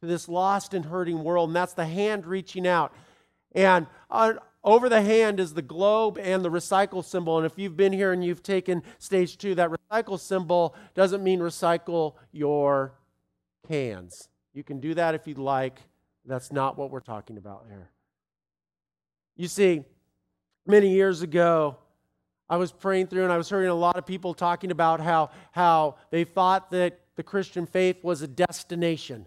to 0.00 0.06
this 0.06 0.28
lost 0.28 0.74
and 0.74 0.84
hurting 0.84 1.22
world. 1.22 1.48
And 1.50 1.56
that's 1.56 1.74
the 1.74 1.86
hand 1.86 2.26
reaching 2.26 2.66
out. 2.66 2.92
And 3.52 3.86
uh, 4.10 4.34
over 4.62 4.88
the 4.88 5.00
hand 5.00 5.40
is 5.40 5.54
the 5.54 5.62
globe 5.62 6.18
and 6.18 6.44
the 6.44 6.50
recycle 6.50 7.04
symbol. 7.04 7.38
And 7.38 7.46
if 7.46 7.58
you've 7.58 7.76
been 7.76 7.92
here 7.92 8.12
and 8.12 8.24
you've 8.24 8.42
taken 8.42 8.82
stage 8.98 9.38
two, 9.38 9.54
that 9.54 9.70
recycle 9.70 10.18
symbol 10.18 10.74
doesn't 10.94 11.22
mean 11.22 11.40
recycle 11.40 12.14
your 12.32 12.94
cans. 13.66 14.28
You 14.52 14.62
can 14.62 14.80
do 14.80 14.94
that 14.94 15.14
if 15.14 15.26
you'd 15.26 15.38
like. 15.38 15.80
That's 16.26 16.52
not 16.52 16.76
what 16.76 16.90
we're 16.90 17.00
talking 17.00 17.38
about 17.38 17.64
here. 17.68 17.90
You 19.36 19.48
see, 19.48 19.84
many 20.66 20.90
years 20.90 21.22
ago, 21.22 21.78
I 22.48 22.56
was 22.56 22.72
praying 22.72 23.06
through 23.06 23.24
and 23.24 23.32
I 23.32 23.38
was 23.38 23.48
hearing 23.48 23.68
a 23.68 23.74
lot 23.74 23.96
of 23.96 24.04
people 24.04 24.34
talking 24.34 24.70
about 24.70 25.00
how, 25.00 25.30
how 25.52 25.96
they 26.10 26.24
thought 26.24 26.70
that 26.72 27.00
the 27.16 27.22
Christian 27.22 27.64
faith 27.64 28.02
was 28.02 28.22
a 28.22 28.28
destination. 28.28 29.26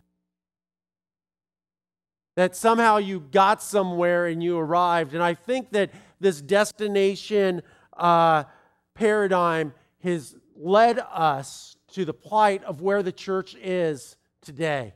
That 2.35 2.55
somehow 2.55 2.97
you 2.97 3.19
got 3.19 3.61
somewhere 3.61 4.25
and 4.25 4.43
you 4.43 4.57
arrived. 4.57 5.13
And 5.13 5.21
I 5.21 5.35
think 5.35 5.71
that 5.71 5.91
this 6.19 6.41
destination 6.41 7.61
uh, 7.95 8.45
paradigm 8.95 9.73
has 10.03 10.35
led 10.55 10.99
us 10.99 11.77
to 11.91 12.05
the 12.05 12.13
plight 12.13 12.63
of 12.63 12.81
where 12.81 13.03
the 13.03 13.11
church 13.11 13.55
is 13.55 14.17
today. 14.41 14.93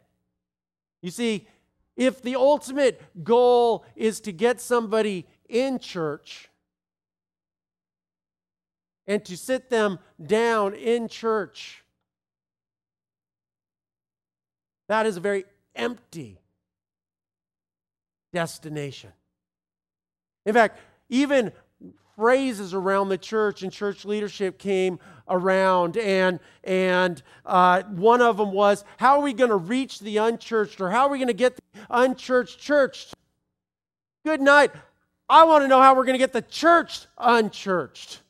You 1.02 1.12
see, 1.12 1.48
if 1.96 2.22
the 2.22 2.36
ultimate 2.36 3.02
goal 3.24 3.86
is 3.96 4.20
to 4.22 4.32
get 4.32 4.60
somebody 4.60 5.26
in 5.48 5.80
church 5.80 6.50
and 9.06 9.24
to 9.26 9.38
sit 9.38 9.70
them 9.70 10.00
down 10.24 10.74
in 10.74 11.08
church, 11.08 11.84
that 14.88 15.06
is 15.06 15.18
a 15.18 15.20
very 15.20 15.46
empty 15.76 16.40
destination. 18.38 19.12
In 20.46 20.54
fact, 20.54 20.78
even 21.10 21.52
phrases 22.16 22.72
around 22.76 23.10
the 23.10 23.18
church 23.18 23.64
and 23.64 23.72
church 23.72 24.06
leadership 24.06 24.60
came 24.60 25.00
around 25.28 25.98
and 25.98 26.40
and 26.64 27.24
uh, 27.48 27.82
one 27.82 28.22
of 28.22 28.38
them 28.38 28.52
was 28.52 28.84
how 28.98 29.18
are 29.18 29.24
we 29.24 29.34
going 29.34 29.50
to 29.50 29.56
reach 29.56 30.00
the 30.02 30.18
unchurched 30.18 30.80
or 30.80 30.92
how 30.92 31.08
are 31.08 31.10
we 31.10 31.18
going 31.18 31.28
to 31.28 31.34
get 31.34 31.56
the 31.56 31.64
unchurched 31.90 32.60
churched? 32.60 33.16
Good 34.24 34.42
night. 34.42 34.70
I 35.28 35.44
want 35.46 35.64
to 35.64 35.68
know 35.68 35.82
how 35.82 35.96
we're 35.96 36.06
going 36.06 36.14
to 36.14 36.20
get 36.20 36.32
the 36.32 36.44
church 36.44 37.08
unchurched 37.18 38.22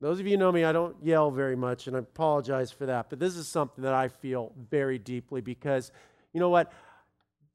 those 0.00 0.20
of 0.20 0.26
you 0.26 0.36
know 0.36 0.52
me 0.52 0.64
i 0.64 0.72
don't 0.72 0.96
yell 1.02 1.30
very 1.30 1.56
much 1.56 1.86
and 1.86 1.96
i 1.96 1.98
apologize 1.98 2.70
for 2.70 2.86
that 2.86 3.08
but 3.10 3.18
this 3.18 3.36
is 3.36 3.46
something 3.48 3.82
that 3.82 3.94
i 3.94 4.08
feel 4.08 4.52
very 4.70 4.98
deeply 4.98 5.40
because 5.40 5.92
you 6.32 6.40
know 6.40 6.50
what 6.50 6.72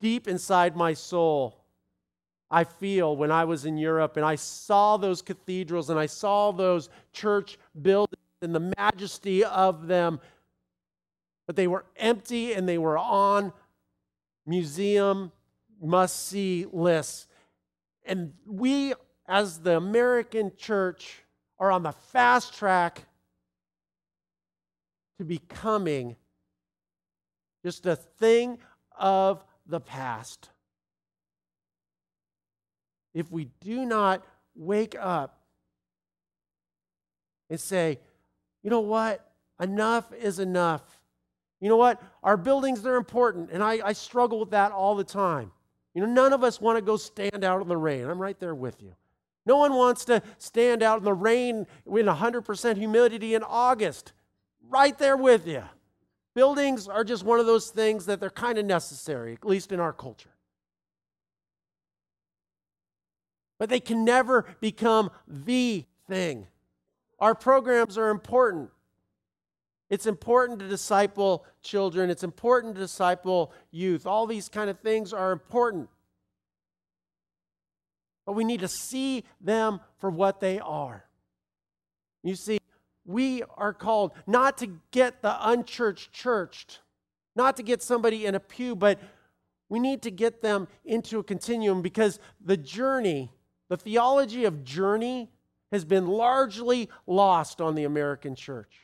deep 0.02 0.28
inside 0.28 0.76
my 0.76 0.94
soul 0.94 1.64
I 2.54 2.66
feel 2.66 3.18
when 3.18 3.32
I 3.32 3.46
was 3.46 3.66
in 3.66 3.78
Europe 3.78 4.16
and 4.16 4.24
I 4.24 4.36
saw 4.36 4.96
those 4.98 5.24
cathedrals 5.24 5.90
and 5.90 6.00
I 6.00 6.06
saw 6.06 6.52
those 6.52 6.88
church 7.12 7.58
buildings 7.82 8.22
and 8.44 8.54
the 8.54 8.72
majesty 8.78 9.44
of 9.44 9.88
them, 9.88 10.20
but 11.48 11.56
they 11.56 11.66
were 11.66 11.84
empty 11.98 12.54
and 12.54 12.70
they 12.70 12.78
were 12.78 12.96
on 12.96 13.52
museum 14.46 15.32
must 15.82 16.28
see 16.28 16.68
lists. 16.72 17.28
And 18.06 18.34
we, 18.46 18.94
as 19.28 19.60
the 19.60 19.76
American 19.76 20.52
church, 20.56 21.23
are 21.60 21.72
on 21.72 21.84
the 21.84 21.92
fast 21.92 22.54
track 22.58 23.04
to 25.18 25.26
becoming 25.26 26.16
just 27.64 27.86
a 27.86 27.96
thing 27.96 28.58
of 28.98 29.44
the 29.66 29.80
past 29.80 30.50
if 33.14 33.32
we 33.32 33.46
do 33.62 33.86
not 33.86 34.26
wake 34.56 34.96
up 35.00 35.40
and 37.50 37.60
say, 37.60 38.00
you 38.64 38.70
know 38.70 38.80
what? 38.80 39.26
Enough 39.60 40.12
is 40.14 40.40
enough. 40.40 40.82
You 41.60 41.70
know 41.70 41.78
what? 41.78 42.02
Our 42.24 42.38
buildings, 42.38 42.82
they're 42.82 42.96
important, 42.96 43.50
and 43.52 43.64
I, 43.64 43.80
I 43.86 43.94
struggle 43.94 44.40
with 44.40 44.52
that 44.52 44.72
all 44.72 44.96
the 44.96 45.04
time. 45.04 45.52
You 45.94 46.02
know, 46.02 46.08
none 46.08 46.34
of 46.34 46.44
us 46.44 46.60
want 46.60 46.78
to 46.78 46.82
go 46.82 46.98
stand 46.98 47.44
out 47.44 47.62
in 47.62 47.68
the 47.68 47.78
rain. 47.78 48.10
I'm 48.10 48.22
right 48.22 48.38
there 48.40 48.56
with 48.56 48.82
you. 48.82 48.96
No 49.46 49.58
one 49.58 49.74
wants 49.74 50.06
to 50.06 50.22
stand 50.38 50.82
out 50.82 51.00
in 51.00 51.04
the 51.04 51.14
rain 51.14 51.68
in 51.86 52.06
100% 52.06 52.78
humidity 52.78 53.36
in 53.36 53.44
August. 53.44 54.14
Right 54.70 54.98
there 54.98 55.18
with 55.18 55.48
you. 55.48 55.64
Buildings 56.34 56.88
are 56.88 57.04
just 57.04 57.24
one 57.24 57.40
of 57.40 57.46
those 57.46 57.70
things 57.70 58.06
that 58.06 58.20
they're 58.20 58.30
kind 58.30 58.58
of 58.58 58.66
necessary, 58.66 59.34
at 59.34 59.46
least 59.46 59.72
in 59.72 59.80
our 59.80 59.94
culture. 59.94 60.34
but 63.64 63.70
they 63.70 63.80
can 63.80 64.04
never 64.04 64.46
become 64.60 65.10
the 65.26 65.86
thing. 66.10 66.48
Our 67.20 67.34
programs 67.34 67.98
are 67.98 68.10
important. 68.10 68.70
It's 69.90 70.06
important 70.06 70.60
to 70.60 70.68
disciple 70.68 71.46
children, 71.62 72.10
it's 72.10 72.26
important 72.26 72.76
to 72.76 72.82
disciple 72.82 73.54
youth. 73.72 74.06
All 74.06 74.28
these 74.28 74.50
kind 74.50 74.70
of 74.70 74.80
things 74.80 75.14
are 75.14 75.32
important. 75.32 75.88
But 78.26 78.34
we 78.34 78.44
need 78.44 78.62
to 78.62 78.68
see 78.68 79.24
them 79.42 79.80
for 79.98 80.10
what 80.10 80.40
they 80.40 80.60
are. 80.60 81.06
You 82.24 82.36
see, 82.36 82.60
we 83.06 83.44
are 83.58 83.74
called 83.74 84.14
not 84.26 84.58
to 84.60 84.80
get 84.92 85.22
the 85.22 85.36
unchurched 85.50 86.14
churched, 86.14 86.80
not 87.36 87.58
to 87.58 87.64
get 87.64 87.82
somebody 87.82 88.26
in 88.26 88.36
a 88.36 88.40
pew, 88.40 88.76
but 88.76 89.00
we 89.68 89.80
need 89.80 90.02
to 90.04 90.12
get 90.12 90.42
them 90.42 90.68
into 90.86 91.20
a 91.20 91.24
continuum 91.24 91.82
because 91.82 92.20
the 92.40 92.56
journey 92.56 93.30
the 93.74 93.78
theology 93.78 94.46
of 94.46 94.64
journey 94.64 95.32
has 95.72 95.84
been 95.84 96.06
largely 96.06 96.90
lost 97.08 97.60
on 97.60 97.74
the 97.74 97.86
American 97.86 98.36
church. 98.36 98.82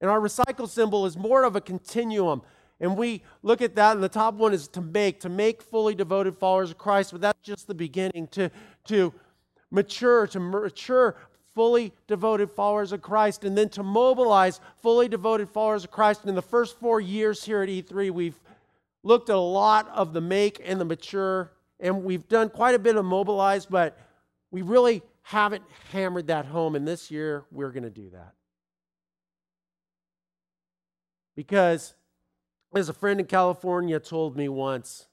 And 0.00 0.10
our 0.10 0.18
recycle 0.18 0.66
symbol 0.66 1.04
is 1.04 1.18
more 1.18 1.44
of 1.44 1.56
a 1.56 1.60
continuum. 1.60 2.40
And 2.80 2.96
we 2.96 3.22
look 3.42 3.60
at 3.60 3.74
that, 3.76 3.94
and 3.94 4.02
the 4.02 4.08
top 4.08 4.34
one 4.34 4.54
is 4.54 4.66
to 4.68 4.80
make, 4.80 5.20
to 5.20 5.28
make 5.28 5.62
fully 5.62 5.94
devoted 5.94 6.36
followers 6.36 6.70
of 6.70 6.78
Christ, 6.78 7.12
but 7.12 7.20
that's 7.20 7.40
just 7.42 7.66
the 7.66 7.74
beginning. 7.74 8.26
To, 8.28 8.50
to 8.86 9.12
mature, 9.70 10.26
to 10.28 10.40
mature 10.40 11.16
fully 11.54 11.92
devoted 12.06 12.50
followers 12.50 12.92
of 12.92 13.02
Christ 13.02 13.44
and 13.44 13.58
then 13.58 13.68
to 13.70 13.82
mobilize 13.82 14.60
fully 14.78 15.08
devoted 15.08 15.48
followers 15.48 15.84
of 15.84 15.90
Christ. 15.90 16.22
And 16.22 16.30
in 16.30 16.34
the 16.34 16.42
first 16.42 16.78
four 16.78 17.00
years 17.00 17.44
here 17.44 17.62
at 17.62 17.68
E3, 17.68 18.10
we've 18.10 18.38
looked 19.02 19.30
at 19.30 19.36
a 19.36 19.38
lot 19.38 19.88
of 19.90 20.12
the 20.12 20.20
make 20.20 20.60
and 20.64 20.80
the 20.80 20.84
mature, 20.84 21.50
and 21.78 22.04
we've 22.04 22.28
done 22.28 22.50
quite 22.50 22.74
a 22.74 22.78
bit 22.78 22.96
of 22.96 23.04
mobilize, 23.04 23.66
but 23.66 23.98
we 24.50 24.62
really 24.62 25.02
haven't 25.22 25.62
hammered 25.92 26.28
that 26.28 26.46
home. 26.46 26.76
And 26.76 26.86
this 26.86 27.10
year, 27.10 27.44
we're 27.50 27.70
going 27.70 27.84
to 27.84 27.90
do 27.90 28.10
that. 28.10 28.32
Because, 31.36 31.94
as 32.74 32.88
a 32.88 32.94
friend 32.94 33.20
in 33.20 33.26
California 33.26 33.98
told 33.98 34.36
me 34.36 34.48
once, 34.48 35.06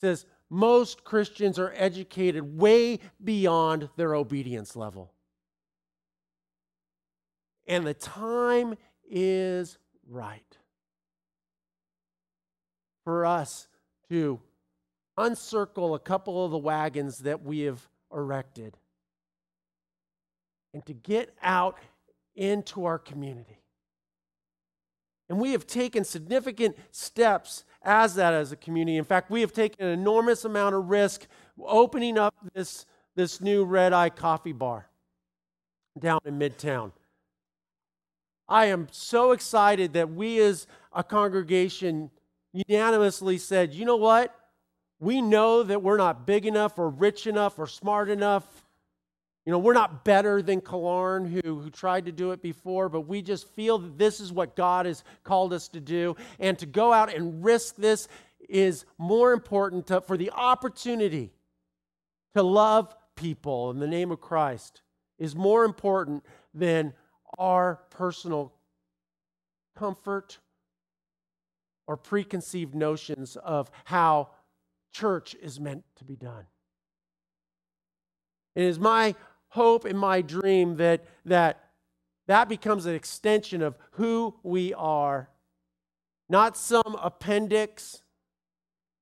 says, 0.00 0.26
most 0.48 1.02
Christians 1.02 1.58
are 1.58 1.72
educated 1.76 2.58
way 2.58 3.00
beyond 3.22 3.88
their 3.96 4.14
obedience 4.14 4.76
level. 4.76 5.12
And 7.66 7.84
the 7.84 7.94
time 7.94 8.76
is 9.08 9.78
right 10.08 10.56
for 13.02 13.26
us 13.26 13.66
to 14.08 14.40
uncircle 15.18 15.94
a 15.94 15.98
couple 15.98 16.44
of 16.44 16.52
the 16.52 16.58
wagons 16.58 17.18
that 17.18 17.42
we 17.42 17.60
have 17.60 17.88
erected 18.12 18.76
and 20.72 20.84
to 20.86 20.92
get 20.92 21.34
out 21.42 21.78
into 22.36 22.84
our 22.84 22.98
community. 22.98 23.58
And 25.28 25.40
we 25.40 25.52
have 25.52 25.66
taken 25.66 26.04
significant 26.04 26.76
steps 26.90 27.64
as 27.82 28.14
that 28.14 28.32
as 28.32 28.52
a 28.52 28.56
community. 28.56 28.96
In 28.96 29.04
fact, 29.04 29.30
we 29.30 29.40
have 29.40 29.52
taken 29.52 29.86
an 29.86 29.92
enormous 29.92 30.44
amount 30.44 30.74
of 30.74 30.88
risk 30.88 31.26
opening 31.64 32.18
up 32.18 32.34
this, 32.54 32.86
this 33.14 33.40
new 33.40 33.64
Red 33.64 33.92
Eye 33.92 34.10
Coffee 34.10 34.52
Bar 34.52 34.88
down 35.98 36.20
in 36.24 36.38
Midtown. 36.38 36.92
I 38.48 38.66
am 38.66 38.86
so 38.92 39.32
excited 39.32 39.94
that 39.94 40.12
we 40.12 40.38
as 40.40 40.66
a 40.92 41.02
congregation 41.02 42.10
unanimously 42.52 43.38
said, 43.38 43.74
you 43.74 43.84
know 43.84 43.96
what? 43.96 44.34
We 45.00 45.20
know 45.20 45.62
that 45.62 45.82
we're 45.82 45.96
not 45.96 46.26
big 46.26 46.46
enough 46.46 46.78
or 46.78 46.88
rich 46.88 47.26
enough 47.26 47.58
or 47.58 47.66
smart 47.66 48.08
enough 48.08 48.65
you 49.46 49.52
know, 49.52 49.58
we're 49.58 49.74
not 49.74 50.04
better 50.04 50.42
than 50.42 50.60
Killearn, 50.60 51.30
who, 51.30 51.60
who 51.60 51.70
tried 51.70 52.06
to 52.06 52.12
do 52.12 52.32
it 52.32 52.42
before, 52.42 52.88
but 52.88 53.02
we 53.02 53.22
just 53.22 53.48
feel 53.54 53.78
that 53.78 53.96
this 53.96 54.18
is 54.18 54.32
what 54.32 54.56
God 54.56 54.86
has 54.86 55.04
called 55.22 55.52
us 55.52 55.68
to 55.68 55.80
do. 55.80 56.16
And 56.40 56.58
to 56.58 56.66
go 56.66 56.92
out 56.92 57.14
and 57.14 57.44
risk 57.44 57.76
this 57.76 58.08
is 58.48 58.84
more 58.98 59.32
important 59.32 59.86
to, 59.86 60.00
for 60.00 60.16
the 60.16 60.32
opportunity 60.32 61.32
to 62.34 62.42
love 62.42 62.92
people 63.14 63.70
in 63.70 63.78
the 63.78 63.86
name 63.86 64.10
of 64.10 64.20
Christ 64.20 64.82
is 65.16 65.36
more 65.36 65.64
important 65.64 66.24
than 66.52 66.92
our 67.38 67.80
personal 67.90 68.52
comfort 69.78 70.38
or 71.86 71.96
preconceived 71.96 72.74
notions 72.74 73.36
of 73.36 73.70
how 73.84 74.30
church 74.92 75.36
is 75.40 75.60
meant 75.60 75.84
to 75.96 76.04
be 76.04 76.16
done. 76.16 76.46
It 78.56 78.64
is 78.64 78.78
my 78.78 79.14
hope 79.48 79.86
in 79.86 79.96
my 79.96 80.22
dream 80.22 80.76
that 80.76 81.04
that 81.24 81.60
that 82.26 82.48
becomes 82.48 82.86
an 82.86 82.94
extension 82.94 83.62
of 83.62 83.76
who 83.92 84.34
we 84.42 84.74
are. 84.74 85.30
Not 86.28 86.56
some 86.56 86.96
appendix 87.00 88.02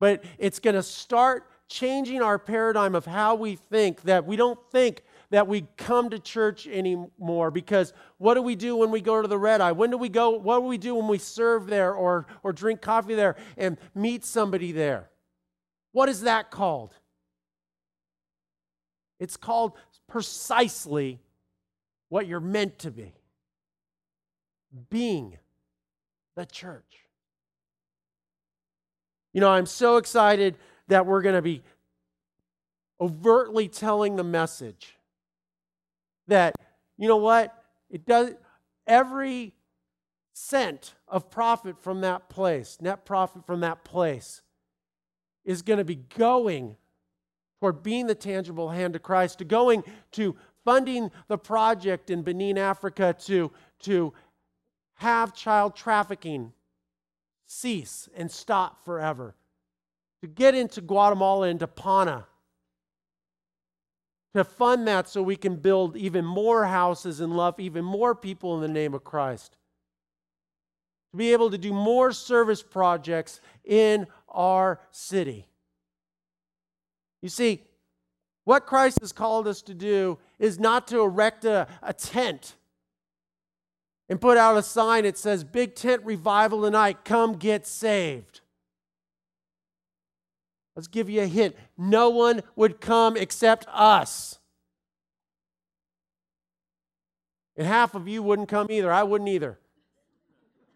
but 0.05 0.23
it's 0.37 0.59
going 0.59 0.75
to 0.75 0.83
start 0.83 1.49
changing 1.66 2.21
our 2.21 2.38
paradigm 2.38 2.95
of 2.95 3.07
how 3.07 3.35
we 3.35 3.57
think 3.57 4.03
that 4.03 4.27
we 4.27 4.37
don't 4.37 4.59
think 4.71 5.03
that 5.31 5.49
we 5.49 5.66
come 5.79 6.11
to 6.11 6.18
church 6.18 6.66
anymore 6.66 7.51
because 7.51 7.95
what 8.18 8.35
do 8.35 8.42
we 8.42 8.55
do 8.55 8.77
when 8.77 8.90
we 8.90 9.01
go 9.01 9.23
to 9.23 9.27
the 9.27 9.38
red 9.38 9.62
eye? 9.62 9.73
When 9.73 9.90
do 9.90 9.97
we 9.97 10.11
go 10.11 10.31
what 10.31 10.59
do 10.59 10.66
we 10.66 10.77
do 10.77 10.95
when 10.95 11.09
we 11.09 11.16
serve 11.16 11.68
there 11.68 11.95
or 11.95 12.27
or 12.42 12.53
drink 12.53 12.83
coffee 12.83 13.14
there 13.14 13.37
and 13.57 13.79
meet 13.95 14.25
somebody 14.25 14.73
there? 14.73 15.09
What 15.92 16.11
is 16.11 16.21
that 16.21 16.51
called? 16.51 16.92
It's 19.18 19.38
called 19.38 19.73
precisely 20.14 21.18
what 22.09 22.29
you're 22.29 22.38
meant 22.38 22.79
to 22.79 22.88
be 22.88 23.12
being 24.88 25.37
the 26.37 26.46
church. 26.46 27.00
You 29.33 29.40
know, 29.40 29.48
I'm 29.48 29.66
so 29.66 29.96
excited 29.96 30.57
that 30.87 31.05
we're 31.05 31.20
going 31.20 31.35
to 31.35 31.42
be 31.42 31.64
overtly 33.00 33.66
telling 33.66 34.14
the 34.14 34.22
message 34.22 34.94
that, 36.29 36.55
you 36.96 37.09
know 37.09 37.16
what? 37.16 37.53
It 37.90 38.07
does 38.07 38.35
every 38.87 39.53
cent 40.33 40.94
of 41.09 41.29
profit 41.29 41.83
from 41.83 42.03
that 42.03 42.29
place, 42.29 42.79
net 42.81 43.05
profit 43.05 43.44
from 43.44 43.62
that 43.62 43.83
place, 43.83 44.42
is 45.44 45.62
going 45.62 45.79
to 45.79 45.85
be 45.85 45.96
going 45.96 46.77
toward 47.64 47.83
being 47.83 48.07
the 48.07 48.14
tangible 48.14 48.68
hand 48.68 48.94
of 48.94 49.03
Christ, 49.03 49.38
to 49.38 49.44
going 49.46 49.85
to 50.12 50.37
funding 50.66 51.11
the 51.29 51.38
project 51.38 52.11
in 52.11 52.20
Benin, 52.20 52.59
Africa, 52.59 53.16
to, 53.20 53.50
to 53.81 54.12
have 54.96 55.35
child 55.35 55.74
trafficking 55.74 56.53
cease 57.46 58.07
and 58.14 58.31
stop 58.31 58.85
forever, 58.85 59.35
to 60.20 60.27
get 60.27 60.55
into 60.55 60.83
Guatemala, 60.83 61.48
into 61.48 61.66
Pana, 61.66 62.27
to 64.35 64.44
fund 64.44 64.87
that 64.87 65.09
so 65.09 65.22
we 65.22 65.37
can 65.37 65.57
build 65.57 65.96
even 65.96 66.22
more 66.22 66.66
houses 66.66 67.18
and 67.20 67.35
love 67.35 67.59
even 67.59 67.83
more 67.83 68.14
people 68.14 68.55
in 68.57 68.61
the 68.61 68.68
name 68.68 68.92
of 68.92 69.05
Christ. 69.05 69.57
To 71.12 71.16
be 71.16 71.33
able 71.33 71.50
to 71.50 71.57
do 71.57 71.72
more 71.72 72.12
service 72.12 72.62
projects 72.62 73.40
in 73.64 74.07
our 74.29 74.81
city. 74.90 75.46
You 77.25 77.31
see, 77.31 77.63
what 78.45 78.67
Christ 78.67 78.99
has 79.01 79.11
called 79.11 79.49
us 79.49 79.63
to 79.63 79.73
do 79.73 80.19
is 80.39 80.61
not 80.61 80.87
to 80.89 81.01
erect 81.01 81.47
a, 81.47 81.67
a 81.83 81.95
tent 81.95 82.57
and 84.11 84.21
put 84.21 84.37
out 84.37 84.59
a 84.59 84.63
sign 84.63 85.05
that 85.05 85.17
says, 85.17 85.43
Big 85.43 85.75
Tent 85.75 86.03
Revival 86.05 86.61
tonight, 86.61 86.99
come 87.03 87.37
get 87.37 87.67
saved. 87.67 88.43
Let's 90.77 90.87
give 90.87 91.09
you 91.09 91.23
a 91.23 91.27
hint. 91.27 91.57
No 91.79 92.11
one 92.11 92.43
would 92.57 92.79
come 92.79 93.17
except 93.17 93.65
us. 93.73 94.39
And 97.57 97.67
half 97.67 97.95
of 97.95 98.07
you 98.07 98.23
wouldn't 98.23 98.51
come 98.51 98.67
either. 98.71 98.93
I 98.93 99.03
wouldn't 99.03 99.31
either. 99.31 99.59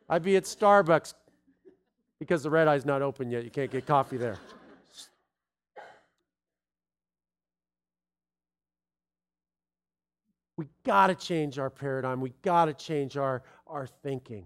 I'd 0.09 0.23
be 0.23 0.37
at 0.37 0.45
Starbucks 0.45 1.13
because 2.19 2.43
the 2.43 2.49
red 2.49 2.69
eye's 2.69 2.87
not 2.87 3.03
open 3.03 3.31
yet. 3.31 3.45
You 3.45 3.51
can't 3.51 3.71
get 3.71 3.85
coffee 3.85 4.17
there. 4.17 4.39
We 10.59 10.67
got 10.85 11.07
to 11.07 11.15
change 11.15 11.59
our 11.59 11.71
paradigm. 11.71 12.21
We 12.21 12.35
got 12.43 12.67
to 12.67 12.75
change 12.75 13.17
our, 13.17 13.43
our 13.67 13.87
thinking. 13.87 14.45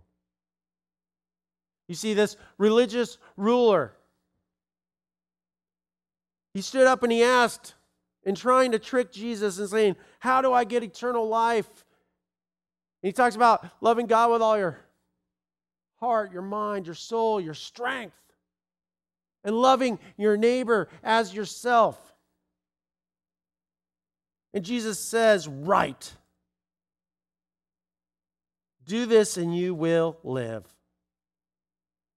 You 1.88 1.94
see, 1.94 2.12
this 2.12 2.36
religious 2.58 3.16
ruler, 3.36 3.94
he 6.52 6.60
stood 6.60 6.86
up 6.86 7.02
and 7.02 7.10
he 7.10 7.22
asked, 7.22 7.74
in 8.24 8.34
trying 8.34 8.72
to 8.72 8.78
trick 8.78 9.10
Jesus 9.10 9.58
and 9.58 9.68
saying, 9.68 9.96
How 10.20 10.42
do 10.42 10.52
I 10.52 10.64
get 10.64 10.82
eternal 10.82 11.26
life? 11.26 11.66
And 13.02 13.08
he 13.08 13.12
talks 13.12 13.34
about 13.34 13.66
loving 13.80 14.06
God 14.06 14.30
with 14.30 14.42
all 14.42 14.56
your 14.56 14.78
heart, 15.96 16.30
your 16.30 16.42
mind, 16.42 16.86
your 16.86 16.94
soul, 16.94 17.40
your 17.40 17.54
strength, 17.54 18.14
and 19.44 19.56
loving 19.56 19.98
your 20.16 20.36
neighbor 20.36 20.88
as 21.02 21.34
yourself. 21.34 22.11
And 24.54 24.64
Jesus 24.64 24.98
says, 24.98 25.48
Right. 25.48 26.12
Do 28.84 29.06
this 29.06 29.36
and 29.36 29.56
you 29.56 29.74
will 29.74 30.18
live. 30.24 30.64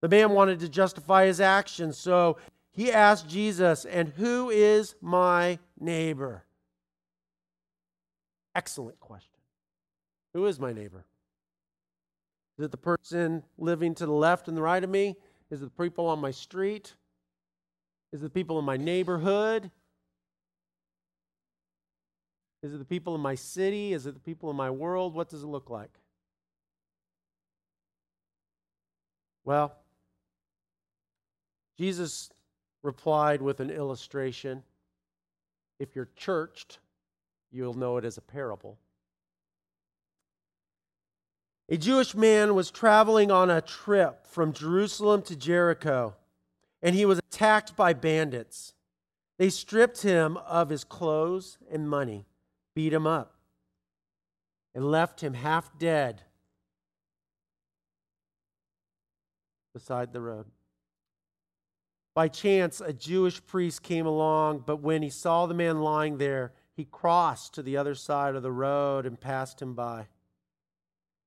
The 0.02 0.10
man 0.10 0.32
wanted 0.32 0.60
to 0.60 0.69
justify 0.69 1.26
his 1.26 1.39
actions, 1.39 1.98
so 1.98 2.38
he 2.71 2.91
asked 2.91 3.30
Jesus, 3.30 3.86
And 3.86 4.10
who 4.10 4.50
is 4.50 4.95
my 5.02 5.60
neighbor? 5.80 6.43
Excellent 8.54 9.00
question. 9.00 9.39
Who 10.34 10.45
is 10.45 10.60
my 10.60 10.74
neighbor? 10.74 11.06
Is 12.58 12.65
it 12.65 12.71
the 12.71 12.78
person 12.78 13.43
living 13.58 13.95
to 13.95 14.06
the 14.06 14.12
left 14.12 14.48
and 14.48 14.56
the 14.56 14.62
right 14.62 14.84
of 14.84 14.89
me? 14.89 15.15
Is 15.52 15.62
it 15.62 15.65
the 15.65 15.84
people 15.84 16.08
on 16.08 16.19
my 16.19 16.32
street? 16.32 16.93
Is 18.12 18.21
it 18.21 18.24
the 18.24 18.30
people 18.30 18.60
in 18.60 18.65
my 18.65 18.78
neighborhood? 18.78 19.71
Is 22.65 22.73
it 22.73 22.80
the 22.80 22.86
people 22.86 23.13
in 23.13 23.21
my 23.21 23.36
city? 23.36 23.93
Is 23.93 24.08
it 24.08 24.15
the 24.15 24.19
people 24.19 24.49
in 24.49 24.56
my 24.56 24.71
world? 24.71 25.13
What 25.13 25.30
does 25.30 25.43
it 25.43 25.47
look 25.47 25.69
like? 25.69 25.91
Well, 29.43 29.75
Jesus 31.78 32.32
replied 32.82 33.43
with 33.43 33.60
an 33.60 33.69
illustration. 33.69 34.63
If 35.78 35.95
you're 35.95 36.10
churched, 36.15 36.80
you'll 37.51 37.75
know 37.75 37.97
it 37.97 38.06
as 38.06 38.17
a 38.17 38.21
parable. 38.21 38.80
A 41.69 41.78
Jewish 41.78 42.15
man 42.15 42.56
was 42.56 42.71
traveling 42.71 43.30
on 43.30 43.51
a 43.51 43.62
trip 43.62 44.25
from 44.25 44.54
Jerusalem 44.54 45.21
to 45.23 45.36
Jericho, 45.36 46.15
and 46.82 46.95
he 46.95 47.06
was 47.06 47.19
attacked 47.19 47.75
by 47.75 47.93
bandits. 47.93 48.73
They 49.38 49.51
stripped 49.51 50.01
him 50.01 50.38
of 50.38 50.69
his 50.69 50.84
clothes 50.84 51.60
and 51.71 51.88
money, 51.88 52.25
beat 52.75 52.93
him 52.93 53.07
up, 53.07 53.33
and 54.75 54.91
left 54.91 55.21
him 55.21 55.33
half 55.33 55.77
dead 55.79 56.21
beside 59.73 60.13
the 60.13 60.21
road. 60.21 60.45
By 62.13 62.27
chance, 62.27 62.79
a 62.79 62.93
Jewish 62.93 63.45
priest 63.45 63.83
came 63.83 64.05
along, 64.05 64.63
but 64.65 64.81
when 64.81 65.01
he 65.01 65.09
saw 65.09 65.45
the 65.45 65.53
man 65.53 65.81
lying 65.81 66.17
there, 66.17 66.53
he 66.73 66.85
crossed 66.85 67.53
to 67.53 67.63
the 67.63 67.77
other 67.77 67.95
side 67.95 68.35
of 68.35 68.43
the 68.43 68.51
road 68.51 69.05
and 69.05 69.19
passed 69.19 69.61
him 69.61 69.73
by. 69.73 70.07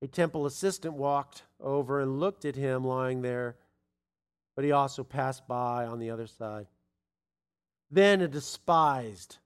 A 0.01 0.07
temple 0.07 0.47
assistant 0.47 0.95
walked 0.95 1.43
over 1.61 2.01
and 2.01 2.21
looked 2.21 2.45
at 2.45 2.57
him 2.57 2.85
lying 2.85 3.23
there, 3.23 3.57
but 4.55 4.65
he 4.65 4.73
also 4.73 5.05
passed 5.05 5.47
by 5.49 5.87
on 5.87 5.99
the 5.99 6.11
other 6.11 6.27
side. 6.27 6.67
Then 7.91 8.21
a 8.21 8.29
despised 8.29 9.39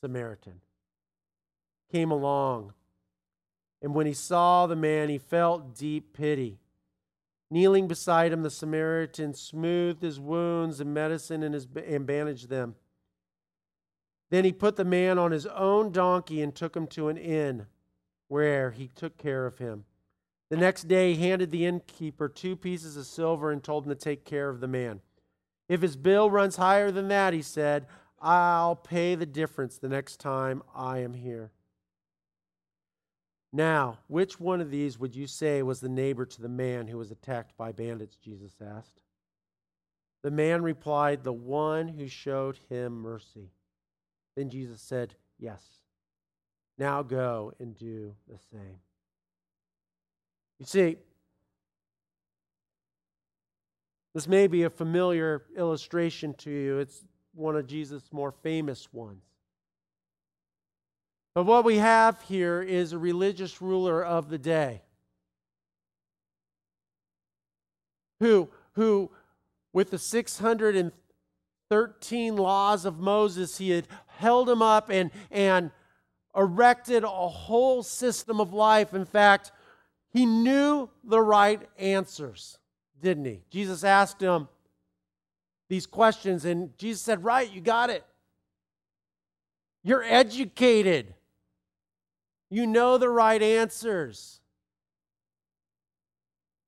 Samaritan 0.00 0.60
came 1.90 2.10
along, 2.10 2.72
and 3.82 3.94
when 3.94 4.06
he 4.06 4.12
saw 4.12 4.66
the 4.66 4.76
man, 4.76 5.08
he 5.08 5.18
felt 5.18 5.74
deep 5.74 6.12
pity. 6.12 6.58
Kneeling 7.50 7.88
beside 7.88 8.32
him, 8.32 8.42
the 8.42 8.50
Samaritan 8.50 9.34
smoothed 9.34 10.02
his 10.02 10.20
wounds 10.20 10.80
and 10.80 10.94
medicine 10.94 11.42
and, 11.42 11.54
his, 11.54 11.66
and 11.86 12.06
bandaged 12.06 12.48
them. 12.48 12.76
Then 14.30 14.44
he 14.44 14.52
put 14.52 14.76
the 14.76 14.84
man 14.84 15.18
on 15.18 15.32
his 15.32 15.46
own 15.46 15.90
donkey 15.90 16.40
and 16.40 16.54
took 16.54 16.76
him 16.76 16.86
to 16.88 17.08
an 17.08 17.16
inn 17.16 17.66
where 18.28 18.70
he 18.70 18.88
took 18.94 19.18
care 19.18 19.46
of 19.46 19.58
him. 19.58 19.84
The 20.50 20.56
next 20.56 20.86
day, 20.86 21.14
he 21.14 21.28
handed 21.28 21.50
the 21.50 21.66
innkeeper 21.66 22.28
two 22.28 22.54
pieces 22.54 22.96
of 22.96 23.06
silver 23.06 23.50
and 23.50 23.62
told 23.62 23.84
him 23.84 23.90
to 23.90 23.96
take 23.96 24.24
care 24.24 24.48
of 24.48 24.60
the 24.60 24.68
man. 24.68 25.00
If 25.68 25.82
his 25.82 25.96
bill 25.96 26.30
runs 26.30 26.56
higher 26.56 26.90
than 26.90 27.08
that, 27.08 27.32
he 27.32 27.42
said, 27.42 27.86
I'll 28.20 28.76
pay 28.76 29.14
the 29.14 29.26
difference 29.26 29.78
the 29.78 29.88
next 29.88 30.18
time 30.18 30.62
I 30.74 30.98
am 30.98 31.14
here. 31.14 31.50
Now, 33.52 33.98
which 34.06 34.38
one 34.38 34.60
of 34.60 34.70
these 34.70 34.98
would 34.98 35.16
you 35.16 35.26
say 35.26 35.62
was 35.62 35.80
the 35.80 35.88
neighbor 35.88 36.24
to 36.24 36.42
the 36.42 36.48
man 36.48 36.86
who 36.86 36.98
was 36.98 37.10
attacked 37.10 37.56
by 37.56 37.72
bandits? 37.72 38.16
Jesus 38.16 38.54
asked. 38.64 39.02
The 40.22 40.30
man 40.30 40.62
replied, 40.62 41.24
The 41.24 41.32
one 41.32 41.88
who 41.88 42.06
showed 42.06 42.58
him 42.68 43.00
mercy. 43.00 43.50
Then 44.36 44.50
Jesus 44.50 44.80
said, 44.80 45.14
Yes. 45.38 45.62
Now 46.78 47.02
go 47.02 47.52
and 47.58 47.76
do 47.76 48.14
the 48.28 48.38
same. 48.52 48.78
You 50.58 50.66
see, 50.66 50.96
this 54.14 54.28
may 54.28 54.46
be 54.46 54.62
a 54.64 54.70
familiar 54.70 55.44
illustration 55.56 56.34
to 56.34 56.50
you. 56.50 56.78
It's 56.78 57.04
one 57.34 57.56
of 57.56 57.66
Jesus' 57.66 58.12
more 58.12 58.32
famous 58.32 58.92
ones. 58.92 59.29
But 61.34 61.44
what 61.44 61.64
we 61.64 61.76
have 61.76 62.20
here 62.22 62.60
is 62.60 62.92
a 62.92 62.98
religious 62.98 63.62
ruler 63.62 64.04
of 64.04 64.28
the 64.28 64.38
day 64.38 64.82
who, 68.20 68.48
who 68.72 69.10
with 69.72 69.90
the 69.90 69.98
613 69.98 72.36
laws 72.36 72.84
of 72.84 72.98
Moses, 72.98 73.58
he 73.58 73.70
had 73.70 73.86
held 74.06 74.48
them 74.48 74.62
up 74.62 74.90
and, 74.90 75.10
and 75.30 75.70
erected 76.36 77.04
a 77.04 77.08
whole 77.08 77.82
system 77.82 78.40
of 78.40 78.52
life. 78.52 78.94
In 78.94 79.04
fact, 79.04 79.52
he 80.12 80.26
knew 80.26 80.90
the 81.02 81.20
right 81.20 81.60
answers, 81.78 82.58
didn't 83.00 83.24
he? 83.24 83.40
Jesus 83.50 83.84
asked 83.84 84.20
him 84.20 84.48
these 85.68 85.86
questions, 85.86 86.44
and 86.44 86.76
Jesus 86.76 87.02
said, 87.02 87.24
Right, 87.24 87.50
you 87.50 87.60
got 87.60 87.90
it. 87.90 88.04
You're 89.82 90.02
educated. 90.02 91.14
You 92.50 92.66
know 92.66 92.98
the 92.98 93.08
right 93.08 93.40
answers. 93.40 94.40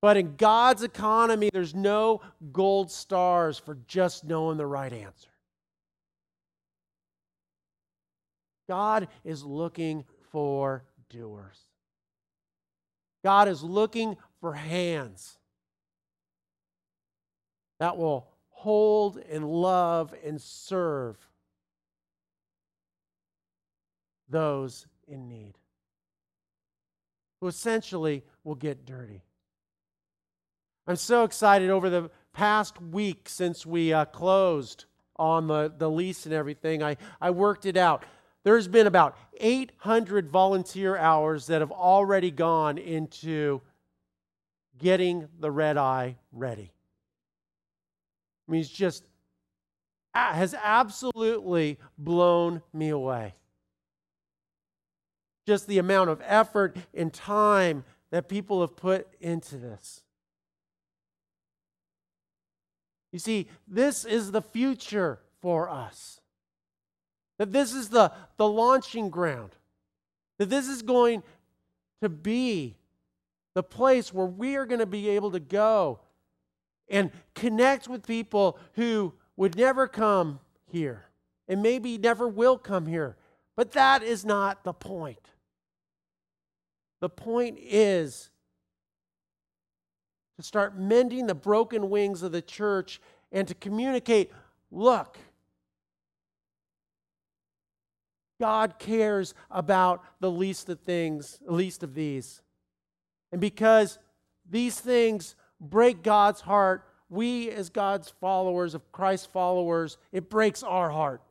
But 0.00 0.16
in 0.16 0.36
God's 0.36 0.82
economy, 0.82 1.50
there's 1.52 1.74
no 1.74 2.22
gold 2.52 2.90
stars 2.90 3.58
for 3.58 3.76
just 3.86 4.24
knowing 4.24 4.56
the 4.56 4.66
right 4.66 4.92
answer. 4.92 5.28
God 8.68 9.08
is 9.24 9.44
looking 9.44 10.04
for 10.30 10.84
doers. 11.10 11.58
God 13.24 13.48
is 13.48 13.62
looking 13.62 14.16
for 14.40 14.54
hands 14.54 15.38
that 17.78 17.96
will 17.96 18.28
hold 18.48 19.18
and 19.30 19.48
love 19.48 20.14
and 20.24 20.40
serve 20.40 21.16
those 24.28 24.86
in 25.06 25.28
need 25.28 25.54
who 27.42 27.48
essentially 27.48 28.22
will 28.44 28.54
get 28.54 28.86
dirty. 28.86 29.20
I'm 30.86 30.94
so 30.94 31.24
excited 31.24 31.70
over 31.70 31.90
the 31.90 32.08
past 32.32 32.80
week 32.80 33.28
since 33.28 33.66
we 33.66 33.92
uh, 33.92 34.04
closed 34.04 34.84
on 35.16 35.48
the, 35.48 35.74
the 35.76 35.90
lease 35.90 36.24
and 36.24 36.32
everything. 36.32 36.84
I, 36.84 36.98
I 37.20 37.32
worked 37.32 37.66
it 37.66 37.76
out. 37.76 38.04
There's 38.44 38.68
been 38.68 38.86
about 38.86 39.16
800 39.40 40.30
volunteer 40.30 40.96
hours 40.96 41.48
that 41.48 41.62
have 41.62 41.72
already 41.72 42.30
gone 42.30 42.78
into 42.78 43.60
getting 44.78 45.26
the 45.40 45.50
red 45.50 45.76
eye 45.76 46.18
ready. 46.30 46.70
I 48.46 48.52
mean, 48.52 48.60
it's 48.60 48.70
just 48.70 49.02
has 50.14 50.54
absolutely 50.54 51.80
blown 51.98 52.62
me 52.72 52.90
away 52.90 53.34
just 55.46 55.66
the 55.66 55.78
amount 55.78 56.10
of 56.10 56.22
effort 56.24 56.76
and 56.94 57.12
time 57.12 57.84
that 58.10 58.28
people 58.28 58.60
have 58.60 58.76
put 58.76 59.08
into 59.20 59.56
this. 59.56 60.02
You 63.12 63.18
see, 63.18 63.48
this 63.68 64.04
is 64.04 64.30
the 64.30 64.42
future 64.42 65.20
for 65.40 65.68
us. 65.68 66.20
That 67.38 67.52
this 67.52 67.74
is 67.74 67.90
the, 67.90 68.12
the 68.36 68.48
launching 68.48 69.10
ground. 69.10 69.56
That 70.38 70.48
this 70.48 70.68
is 70.68 70.82
going 70.82 71.22
to 72.00 72.08
be 72.08 72.76
the 73.54 73.62
place 73.62 74.12
where 74.12 74.26
we 74.26 74.56
are 74.56 74.64
going 74.64 74.80
to 74.80 74.86
be 74.86 75.10
able 75.10 75.30
to 75.32 75.40
go 75.40 76.00
and 76.88 77.10
connect 77.34 77.88
with 77.88 78.06
people 78.06 78.58
who 78.74 79.12
would 79.36 79.56
never 79.56 79.86
come 79.86 80.40
here 80.66 81.06
and 81.48 81.62
maybe 81.62 81.98
never 81.98 82.26
will 82.26 82.56
come 82.56 82.86
here. 82.86 83.16
But 83.56 83.72
that 83.72 84.02
is 84.02 84.24
not 84.24 84.64
the 84.64 84.72
point. 84.72 85.30
The 87.00 87.08
point 87.08 87.58
is 87.60 88.30
to 90.36 90.42
start 90.42 90.78
mending 90.78 91.26
the 91.26 91.34
broken 91.34 91.90
wings 91.90 92.22
of 92.22 92.32
the 92.32 92.42
church 92.42 93.00
and 93.30 93.46
to 93.48 93.54
communicate 93.54 94.30
look, 94.70 95.18
God 98.40 98.78
cares 98.78 99.34
about 99.50 100.02
the 100.20 100.30
least 100.30 100.68
of 100.68 100.80
things, 100.80 101.38
the 101.44 101.52
least 101.52 101.82
of 101.82 101.94
these. 101.94 102.42
And 103.30 103.40
because 103.40 103.98
these 104.48 104.80
things 104.80 105.36
break 105.60 106.02
God's 106.02 106.40
heart, 106.40 106.84
we 107.08 107.50
as 107.50 107.68
God's 107.68 108.08
followers, 108.20 108.74
of 108.74 108.90
Christ's 108.90 109.26
followers, 109.26 109.98
it 110.10 110.28
breaks 110.28 110.62
our 110.62 110.90
heart. 110.90 111.22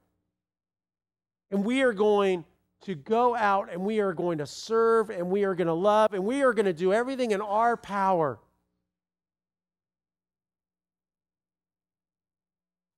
And 1.52 1.66
we 1.66 1.82
are 1.82 1.94
going 1.94 2.46
to 2.82 2.96
go 2.96 3.36
out 3.36 3.70
and 3.72 3.82
we 3.82 4.00
are 4.00 4.14
going 4.14 4.40
to 4.40 4.48
serve 4.48 5.10
and 5.10 5.30
we 5.30 5.44
are 5.44 5.54
going 5.54 5.68
to 5.68 5.74
love 5.74 6.14
and 6.14 6.26
we 6.26 6.42
are 6.42 6.54
going 6.54 6.66
to 6.66 6.74
do 6.74 6.94
everything 6.94 7.32
in 7.32 7.42
our 7.42 7.78
power. 7.78 8.40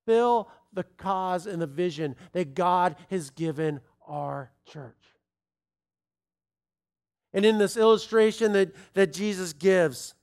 Fill 0.06 0.48
the 0.72 0.84
cause 0.96 1.46
and 1.46 1.60
the 1.60 1.66
vision 1.66 2.16
that 2.32 2.54
God 2.54 2.96
has 3.10 3.30
given 3.30 3.80
our 4.06 4.50
church. 4.66 4.94
And 7.32 7.44
in 7.44 7.58
this 7.58 7.76
illustration 7.76 8.52
that, 8.52 8.74
that 8.94 9.12
Jesus 9.12 9.52
gives, 9.52 10.14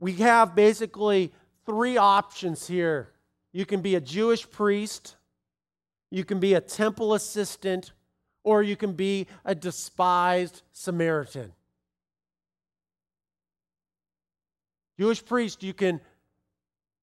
we 0.00 0.14
have 0.14 0.54
basically 0.54 1.32
three 1.66 1.96
options 1.96 2.66
here. 2.66 3.12
You 3.52 3.66
can 3.66 3.82
be 3.82 3.94
a 3.94 4.00
Jewish 4.00 4.48
priest 4.48 5.16
you 6.10 6.24
can 6.24 6.40
be 6.40 6.54
a 6.54 6.60
temple 6.60 7.14
assistant, 7.14 7.92
or 8.44 8.62
you 8.62 8.76
can 8.76 8.92
be 8.92 9.26
a 9.44 9.54
despised 9.54 10.62
Samaritan. 10.72 11.52
Jewish 14.98 15.24
priest, 15.24 15.62
you 15.62 15.74
can, 15.74 16.00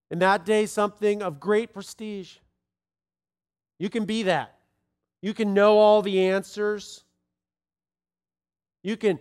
in 0.10 0.20
that 0.20 0.46
day, 0.46 0.66
something 0.66 1.22
of 1.22 1.40
great 1.40 1.74
prestige. 1.74 2.38
You 3.78 3.90
can 3.90 4.06
be 4.06 4.24
that. 4.24 4.58
You 5.22 5.34
can 5.34 5.54
know 5.54 5.78
all 5.78 6.02
the 6.02 6.28
answers. 6.28 7.04
You 8.82 8.98
can, 8.98 9.20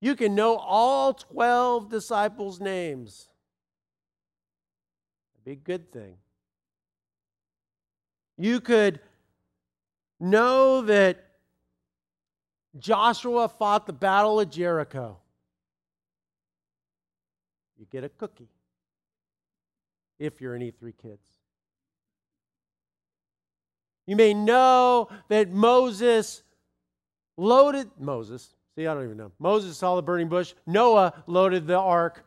You 0.00 0.14
can 0.14 0.34
know 0.34 0.56
all 0.56 1.14
12 1.14 1.88
disciples' 1.88 2.60
names. 2.60 3.28
That'd 5.32 5.44
be 5.44 5.52
a 5.52 5.76
good 5.76 5.90
thing. 5.90 6.16
You 8.38 8.60
could 8.60 9.00
know 10.20 10.82
that 10.82 11.24
Joshua 12.78 13.48
fought 13.48 13.86
the 13.86 13.92
Battle 13.92 14.40
of 14.40 14.50
Jericho. 14.50 15.18
You 17.78 17.86
get 17.90 18.04
a 18.04 18.08
cookie 18.08 18.48
if 20.18 20.40
you're 20.40 20.54
an 20.54 20.62
E3 20.62 20.92
kids. 21.00 21.26
You 24.06 24.16
may 24.16 24.34
know 24.34 25.08
that 25.28 25.50
Moses 25.50 26.42
loaded 27.36 27.90
Moses. 27.98 28.54
See, 28.74 28.86
I 28.86 28.94
don't 28.94 29.04
even 29.04 29.16
know. 29.16 29.32
Moses 29.38 29.76
saw 29.76 29.96
the 29.96 30.02
burning 30.02 30.28
bush. 30.28 30.54
Noah 30.66 31.24
loaded 31.26 31.66
the 31.66 31.78
ark 31.78 32.24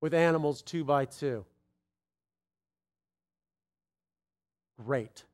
with 0.00 0.14
animals 0.14 0.62
two 0.62 0.84
by 0.84 1.06
two. 1.06 1.44
Great. 4.84 5.24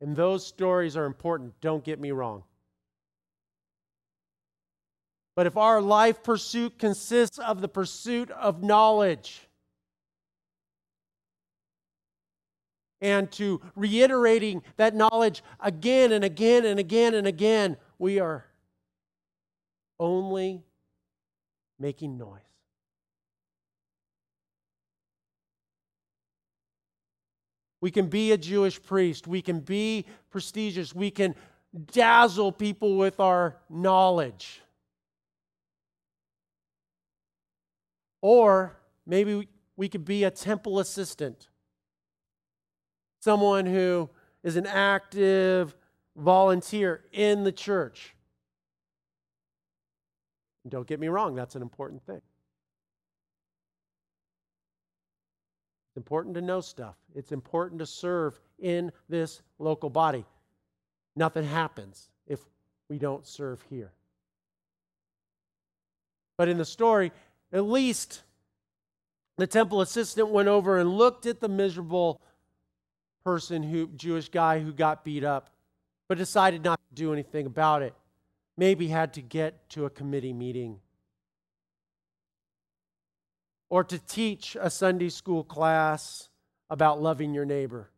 And 0.00 0.14
those 0.14 0.46
stories 0.46 0.96
are 0.96 1.06
important, 1.06 1.58
don't 1.60 1.84
get 1.84 2.00
me 2.00 2.10
wrong. 2.10 2.44
But 5.34 5.46
if 5.46 5.56
our 5.56 5.80
life 5.80 6.22
pursuit 6.22 6.78
consists 6.78 7.38
of 7.38 7.60
the 7.60 7.68
pursuit 7.68 8.30
of 8.30 8.62
knowledge, 8.62 9.46
and 13.02 13.30
to 13.32 13.60
reiterating 13.74 14.62
that 14.76 14.94
knowledge 14.94 15.42
again 15.60 16.12
and 16.12 16.24
again 16.24 16.64
and 16.64 16.80
again 16.80 17.14
and 17.14 17.26
again, 17.26 17.76
we 17.98 18.18
are 18.18 18.46
only 20.00 20.64
making 21.78 22.16
noise. 22.16 22.40
We 27.80 27.90
can 27.90 28.06
be 28.06 28.32
a 28.32 28.38
Jewish 28.38 28.82
priest. 28.82 29.26
We 29.26 29.42
can 29.42 29.60
be 29.60 30.06
prestigious. 30.30 30.94
We 30.94 31.10
can 31.10 31.34
dazzle 31.92 32.52
people 32.52 32.96
with 32.96 33.20
our 33.20 33.56
knowledge. 33.68 34.60
Or 38.22 38.76
maybe 39.06 39.48
we 39.76 39.88
could 39.88 40.04
be 40.04 40.24
a 40.24 40.30
temple 40.30 40.78
assistant 40.78 41.48
someone 43.26 43.66
who 43.66 44.08
is 44.44 44.54
an 44.54 44.66
active 44.66 45.74
volunteer 46.14 47.02
in 47.12 47.42
the 47.42 47.50
church. 47.50 48.14
don't 50.68 50.86
get 50.86 51.00
me 51.00 51.08
wrong, 51.08 51.34
that's 51.34 51.56
an 51.56 51.62
important 51.62 52.00
thing. 52.06 52.20
It's 55.96 56.02
important 56.02 56.34
to 56.34 56.42
know 56.42 56.60
stuff, 56.60 56.94
it's 57.14 57.32
important 57.32 57.78
to 57.78 57.86
serve 57.86 58.38
in 58.58 58.92
this 59.08 59.40
local 59.58 59.88
body. 59.88 60.26
Nothing 61.16 61.44
happens 61.44 62.10
if 62.26 62.38
we 62.90 62.98
don't 62.98 63.26
serve 63.26 63.64
here. 63.70 63.92
But 66.36 66.50
in 66.50 66.58
the 66.58 66.66
story, 66.66 67.12
at 67.50 67.64
least 67.64 68.24
the 69.38 69.46
temple 69.46 69.80
assistant 69.80 70.28
went 70.28 70.48
over 70.48 70.76
and 70.76 70.98
looked 70.98 71.24
at 71.24 71.40
the 71.40 71.48
miserable 71.48 72.20
person 73.24 73.62
who 73.62 73.86
Jewish 73.86 74.28
guy 74.28 74.60
who 74.60 74.74
got 74.74 75.02
beat 75.02 75.24
up, 75.24 75.48
but 76.10 76.18
decided 76.18 76.62
not 76.62 76.78
to 76.90 76.94
do 76.94 77.14
anything 77.14 77.46
about 77.46 77.80
it. 77.80 77.94
Maybe 78.58 78.88
had 78.88 79.14
to 79.14 79.22
get 79.22 79.70
to 79.70 79.86
a 79.86 79.90
committee 79.90 80.34
meeting 80.34 80.78
or 83.68 83.84
to 83.84 83.98
teach 83.98 84.56
a 84.60 84.70
Sunday 84.70 85.08
school 85.08 85.44
class 85.44 86.28
about 86.70 87.00
loving 87.00 87.34
your 87.34 87.44
neighbor. 87.44 87.90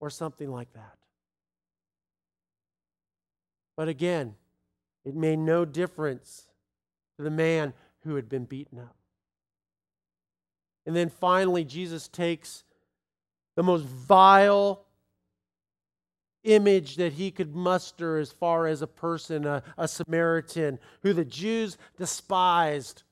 Or 0.00 0.10
something 0.10 0.50
like 0.50 0.72
that. 0.74 0.98
But 3.76 3.88
again, 3.88 4.34
it 5.04 5.14
made 5.14 5.38
no 5.38 5.64
difference 5.64 6.48
to 7.16 7.22
the 7.22 7.30
man 7.30 7.72
who 8.00 8.16
had 8.16 8.28
been 8.28 8.44
beaten 8.44 8.78
up. 8.78 8.96
And 10.86 10.94
then 10.94 11.08
finally, 11.08 11.64
Jesus 11.64 12.08
takes 12.08 12.64
the 13.56 13.62
most 13.62 13.84
vile 13.84 14.85
image 16.46 16.96
that 16.96 17.12
he 17.12 17.30
could 17.30 17.54
muster 17.54 18.18
as 18.18 18.32
far 18.32 18.66
as 18.66 18.80
a 18.80 18.86
person, 18.86 19.44
a, 19.44 19.62
a, 19.76 19.88
Samaritan, 19.88 20.78
who 21.02 21.12
the 21.12 21.24
Jews 21.24 21.76
despised. 21.98 23.02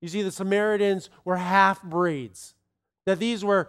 You 0.00 0.08
see, 0.08 0.22
the 0.22 0.30
Samaritans 0.30 1.10
were 1.24 1.36
half 1.36 1.82
breeds, 1.82 2.54
that 3.06 3.18
these 3.18 3.44
were 3.44 3.68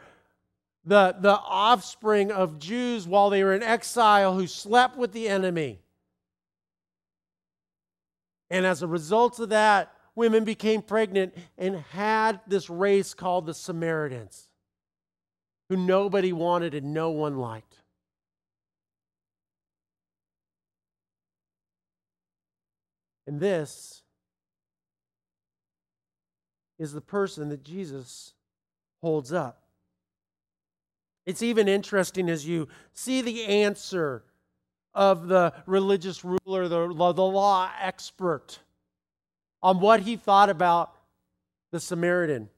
the, 0.85 1.15
the 1.19 1.37
offspring 1.37 2.31
of 2.31 2.59
Jews 2.59 3.07
while 3.07 3.29
they 3.29 3.43
were 3.43 3.53
in 3.53 3.63
exile 3.63 4.35
who 4.35 4.47
slept 4.47 4.97
with 4.97 5.13
the 5.13 5.29
enemy. 5.29 5.79
And 8.49 8.65
as 8.65 8.81
a 8.81 8.87
result 8.87 9.39
of 9.39 9.49
that, 9.49 9.93
women 10.15 10.43
became 10.43 10.81
pregnant 10.81 11.33
and 11.57 11.77
had 11.91 12.41
this 12.47 12.69
race 12.69 13.13
called 13.13 13.45
the 13.45 13.53
Samaritans, 13.53 14.49
who 15.69 15.77
nobody 15.77 16.33
wanted 16.33 16.73
and 16.75 16.93
no 16.93 17.09
one 17.11 17.37
liked. 17.37 17.82
And 23.25 23.39
this 23.39 24.03
is 26.77 26.93
the 26.93 27.01
person 27.01 27.49
that 27.49 27.63
Jesus 27.63 28.33
holds 29.01 29.31
up. 29.31 29.63
It's 31.25 31.41
even 31.41 31.67
interesting 31.67 32.29
as 32.29 32.45
you 32.45 32.67
see 32.91 33.21
the 33.21 33.45
answer 33.45 34.23
of 34.93 35.27
the 35.27 35.53
religious 35.65 36.23
ruler, 36.23 36.67
the, 36.67 36.87
the 36.87 37.23
law 37.23 37.71
expert 37.81 38.59
on 39.61 39.79
what 39.79 40.01
he 40.01 40.15
thought 40.15 40.49
about 40.49 40.93
the 41.71 41.79
Samaritan. 41.79 42.49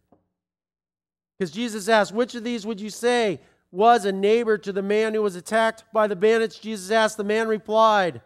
Because 1.38 1.52
Jesus 1.52 1.88
asked, 1.88 2.14
Which 2.14 2.36
of 2.36 2.44
these 2.44 2.66
would 2.66 2.82
you 2.82 2.90
say 2.90 3.40
was 3.72 4.06
a 4.06 4.12
neighbor 4.12 4.58
to 4.58 4.72
the 4.72 4.82
man 4.82 5.14
who 5.14 5.22
was 5.22 5.36
attacked 5.36 5.84
by 5.94 6.08
the 6.08 6.16
bandits? 6.16 6.58
Jesus 6.58 6.92
asked. 6.92 7.18
The 7.18 7.24
man 7.24 7.48
replied, 7.48 8.22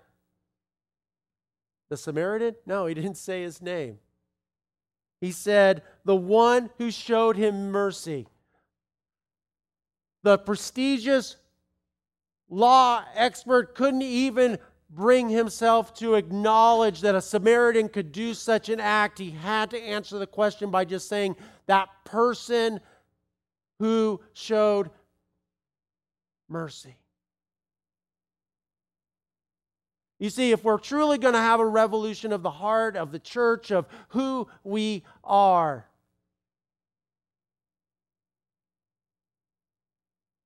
The 1.90 1.98
Samaritan? 1.98 2.56
No, 2.66 2.86
he 2.86 2.94
didn't 2.94 3.18
say 3.18 3.42
his 3.42 3.62
name. 3.62 4.00
He 5.22 5.32
said, 5.32 5.84
The 6.06 6.16
one 6.16 6.70
who 6.78 6.92
showed 6.92 7.36
him 7.36 7.72
mercy. 7.72 8.28
The 10.24 10.38
prestigious 10.38 11.38
law 12.50 13.04
expert 13.16 13.76
couldn't 13.76 14.02
even 14.02 14.58
bring 14.90 15.30
himself 15.30 15.94
to 15.96 16.16
acknowledge 16.16 17.02
that 17.02 17.16
a 17.16 17.22
Samaritan 17.22 17.90
could 17.90 18.12
do 18.12 18.34
such 18.34 18.70
an 18.70 18.80
act, 18.80 19.20
he 19.20 19.32
had 19.32 19.70
to 19.72 19.80
answer 19.80 20.18
the 20.18 20.28
question 20.28 20.72
by 20.72 20.86
just 20.86 21.08
saying, 21.08 21.36
That 21.68 21.90
person 22.06 22.80
who 23.80 24.20
showed 24.34 24.90
mercy. 26.48 26.98
You 30.20 30.30
see, 30.30 30.52
if 30.52 30.66
we're 30.66 30.78
truly 30.78 31.18
going 31.18 31.34
to 31.34 31.40
have 31.40 31.62
a 31.62 31.66
revolution 31.66 32.34
of 32.34 32.44
the 32.44 32.52
heart, 32.52 32.98
of 32.98 33.14
the 33.14 33.20
church, 33.20 33.72
of 33.72 33.88
who 34.10 34.50
we 34.66 35.04
are, 35.24 35.86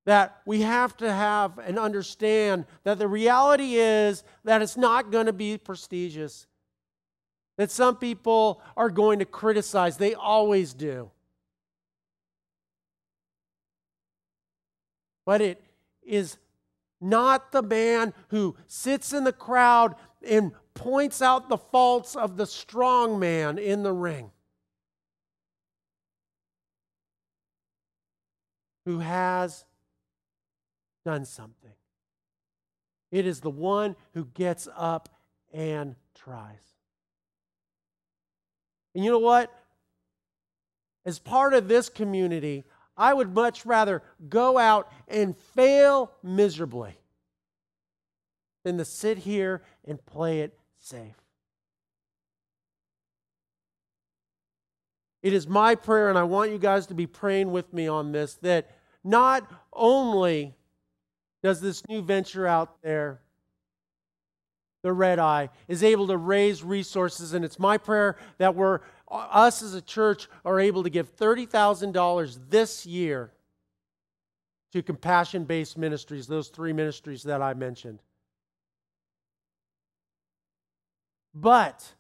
that 0.06 0.42
we 0.46 0.62
have 0.62 0.96
to 0.98 1.12
have 1.12 1.58
and 1.58 1.80
understand 1.80 2.66
that 2.84 3.00
the 3.00 3.08
reality 3.08 3.76
is 3.76 4.24
that 4.44 4.62
it's 4.62 4.78
not 4.78 5.12
going 5.12 5.26
to 5.26 5.34
be 5.34 5.58
prestigious. 5.58 6.46
That 7.58 7.72
some 7.72 7.96
people 7.96 8.62
are 8.76 8.90
going 8.90 9.20
to 9.20 9.26
criticize, 9.26 9.98
they 9.98 10.14
always 10.14 10.74
do. 10.74 11.10
But 15.26 15.42
it 15.42 15.64
is 16.04 16.38
not 17.04 17.52
the 17.52 17.62
man 17.62 18.14
who 18.30 18.56
sits 18.66 19.12
in 19.14 19.26
the 19.26 19.34
crowd 19.34 19.96
and 20.26 20.54
points 20.74 21.22
out 21.22 21.50
the 21.50 21.58
faults 21.58 22.16
of 22.16 22.38
the 22.38 22.48
strong 22.48 23.20
man 23.20 23.58
in 23.58 23.84
the 23.84 23.92
ring. 23.92 24.32
Who 28.86 29.00
has 29.00 29.66
done 31.06 31.26
something. 31.26 31.74
It 33.12 33.26
is 33.28 33.42
the 33.42 33.50
one 33.50 33.96
who 34.14 34.26
gets 34.26 34.68
up 34.76 35.10
and 35.54 35.96
tries. 36.16 36.74
And 38.96 39.04
you 39.04 39.12
know 39.12 39.20
what? 39.20 39.54
As 41.06 41.20
part 41.20 41.54
of 41.54 41.68
this 41.68 41.90
community, 41.90 42.64
I 42.96 43.14
would 43.14 43.34
much 43.34 43.66
rather 43.66 44.04
go 44.30 44.58
out 44.58 44.92
and 45.08 45.36
fail 45.36 46.12
miserably 46.22 46.96
than 48.64 48.78
to 48.78 48.86
sit 48.86 49.18
here 49.20 49.62
and 49.86 50.04
play 50.06 50.42
it 50.42 50.58
safe. 50.78 51.16
It 55.22 55.34
is 55.34 55.48
my 55.48 55.76
prayer, 55.76 56.10
and 56.10 56.18
I 56.18 56.24
want 56.24 56.52
you 56.52 56.58
guys 56.58 56.88
to 56.88 56.94
be 56.94 57.08
praying 57.08 57.52
with 57.52 57.74
me 57.74 57.88
on 57.88 58.12
this, 58.12 58.36
that 58.42 58.72
not 59.04 59.50
only 59.72 60.54
does 61.42 61.62
this 61.62 61.82
new 61.88 62.02
venture 62.02 62.46
out 62.46 62.82
there, 62.82 63.22
the 64.82 64.92
red 64.92 65.20
eye, 65.20 65.50
is 65.70 65.82
able 65.82 66.08
to 66.08 66.18
raise 66.18 66.62
resources, 66.62 67.34
and 67.34 67.46
it's 67.46 67.58
my 67.58 67.78
prayer 67.78 68.18
that 68.38 68.54
we're 68.54 68.82
us 69.14 69.62
as 69.62 69.74
a 69.74 69.82
church 69.82 70.28
are 70.44 70.60
able 70.60 70.84
to 70.84 70.90
give 70.90 71.16
$30,000 71.16 72.50
this 72.50 72.86
year 72.86 73.32
to 74.72 74.82
compassion 74.82 75.44
based 75.46 75.78
ministries, 75.78 76.28
those 76.28 76.48
three 76.48 76.74
ministries 76.74 77.24
that 77.24 77.42
I 77.42 77.54
mentioned. 77.54 78.00
But 81.34 81.94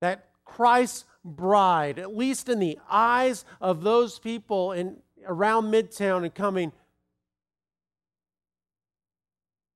that 0.00 0.28
Christ's 0.44 1.04
bride, 1.24 1.98
at 1.98 2.14
least 2.14 2.48
in 2.48 2.58
the 2.58 2.78
eyes 2.90 3.44
of 3.60 3.82
those 3.82 4.18
people 4.18 4.72
in 4.72 4.98
around 5.26 5.72
Midtown 5.72 6.24
and 6.24 6.34
coming, 6.34 6.72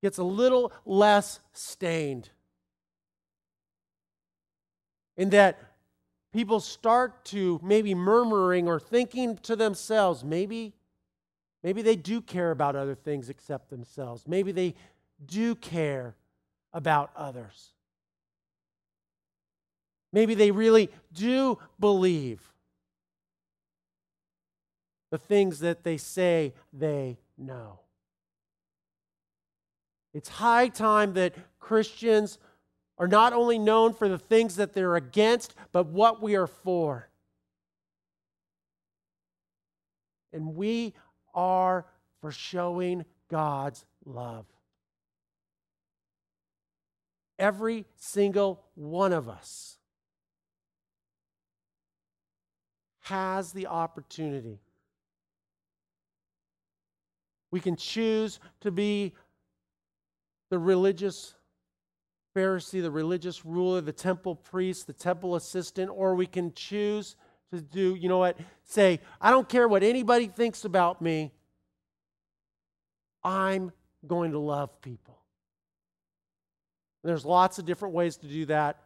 gets 0.03 0.19
a 0.19 0.25
little 0.25 0.73
less 0.85 1.41
stained. 1.53 2.31
In 5.17 5.31
that 5.31 5.59
people 6.33 6.61
start 6.61 7.25
to 7.27 7.61
maybe 7.63 7.95
murmuring 7.95 8.69
or 8.69 8.79
thinking 8.79 9.37
to 9.39 9.57
themselves, 9.57 10.23
maybe, 10.23 10.75
maybe 11.63 11.83
they 11.83 11.97
do 11.97 12.21
care 12.21 12.51
about 12.51 12.77
other 12.77 12.95
things 12.95 13.29
except 13.31 13.71
themselves. 13.71 14.25
Maybe 14.27 14.53
they 14.53 14.75
do 15.25 15.55
care 15.55 16.15
about 16.73 17.11
others. 17.17 17.73
Maybe 20.13 20.35
they 20.35 20.51
really 20.51 20.91
do 21.13 21.59
believe 21.81 22.53
the 25.11 25.19
things 25.19 25.61
that 25.61 25.85
they 25.85 25.97
say 25.97 26.53
they 26.73 27.19
know. 27.39 27.81
It's 30.13 30.29
high 30.29 30.69
time 30.69 31.13
that 31.15 31.35
Christians 31.59 32.39
are 32.99 33.09
not 33.09 33.33
only 33.33 33.59
known 33.59 33.93
for 33.93 34.09
the 34.09 34.19
things 34.19 34.57
that 34.57 34.73
they're 34.73 34.97
against, 34.97 35.55
but 35.73 35.87
what 35.87 36.23
we 36.23 36.35
are 36.35 36.47
for. 36.47 37.09
And 40.33 40.57
we 40.57 40.95
are 41.35 41.87
for 42.21 42.33
showing 42.33 43.05
God's 43.29 43.85
love. 44.05 44.47
Every 47.39 47.85
single 47.97 48.63
one 48.75 49.13
of 49.13 49.29
us 49.29 49.77
has 53.01 53.53
the 53.53 53.67
opportunity. 53.67 54.59
We 57.51 57.61
can 57.61 57.77
choose 57.77 58.41
to 58.61 58.71
be 58.71 59.15
the 60.51 60.59
religious 60.59 61.35
Pharisee, 62.37 62.83
the 62.83 62.91
religious 62.91 63.47
ruler, 63.47 63.81
the 63.81 63.93
temple 63.93 64.37
priest, 64.37 64.87
the 64.87 64.93
temple 64.93 65.37
assistant, 65.37 65.91
or 65.91 66.15
we 66.15 66.27
can 66.27 66.53
choose 66.53 67.17
to 67.51 67.63
do, 67.63 67.95
you 67.95 68.09
know 68.09 68.19
what, 68.19 68.37
say, 68.65 69.01
I 69.21 69.31
don't 69.31 69.49
care 69.49 69.67
what 69.67 69.83
anybody 69.83 70.27
thinks 70.27 70.65
about 70.65 71.01
me. 71.01 71.33
I'm 73.25 73.73
going 74.07 74.33
to 74.33 74.39
love 74.39 74.81
people. 74.83 75.17
There's 77.03 77.25
lots 77.25 77.59
of 77.59 77.65
different 77.65 77.95
ways 77.95 78.17
to 78.19 78.27
do 78.27 78.47
that. 78.47 78.81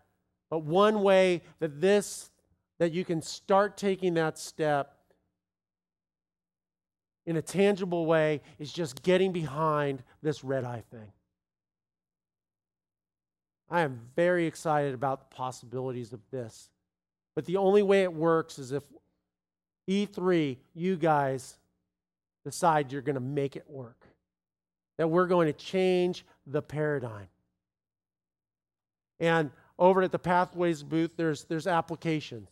But 0.51 0.61
one 0.61 1.03
way 1.03 1.43
that 1.59 1.81
this 1.81 2.31
that 2.79 2.93
you 2.93 3.05
can 3.05 3.21
start 3.21 3.77
taking 3.77 4.15
that 4.15 4.39
step 4.39 4.97
in 7.27 7.37
a 7.37 7.43
tangible 7.43 8.07
way 8.07 8.41
is 8.59 8.73
just 8.73 9.03
getting 9.03 9.33
behind 9.33 10.03
this 10.23 10.43
red 10.43 10.65
eye 10.65 10.83
thing. 10.91 11.13
I 13.71 13.83
am 13.83 14.01
very 14.17 14.47
excited 14.47 14.95
about 14.95 15.21
the 15.21 15.37
possibilities 15.37 16.13
of 16.13 16.21
this. 16.31 16.71
But 17.37 17.45
the 17.45 17.57
only 17.57 17.83
way 17.83 18.03
it 18.03 18.13
works 18.13 18.59
is 18.59 18.73
if 18.73 18.83
E3, 19.89 20.57
you 20.75 20.97
guys, 20.97 21.57
decide 22.45 22.91
you're 22.91 23.03
going 23.03 23.15
to 23.15 23.21
make 23.21 23.55
it 23.55 23.69
work, 23.69 24.07
that 24.99 25.09
we're 25.09 25.27
going 25.27 25.47
to 25.47 25.53
change 25.53 26.25
the 26.47 26.63
paradigm. 26.63 27.29
And 29.21 29.51
over 29.79 30.03
at 30.03 30.13
the 30.13 30.19
Pathways 30.19 30.83
booth, 30.83 31.13
there's, 31.17 31.45
there's 31.45 31.67
applications. 31.67 32.49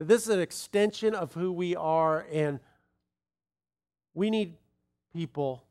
This 0.00 0.22
is 0.22 0.28
an 0.30 0.40
extension 0.40 1.14
of 1.14 1.32
who 1.32 1.52
we 1.52 1.76
are, 1.76 2.26
and 2.32 2.58
we 4.14 4.30
need 4.30 4.54
people 5.14 5.62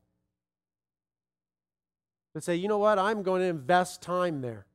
that 2.34 2.44
say, 2.44 2.56
you 2.56 2.68
know 2.68 2.78
what, 2.78 2.98
I'm 2.98 3.24
going 3.24 3.42
to 3.42 3.48
invest 3.48 4.02
time 4.02 4.42
there. 4.42 4.66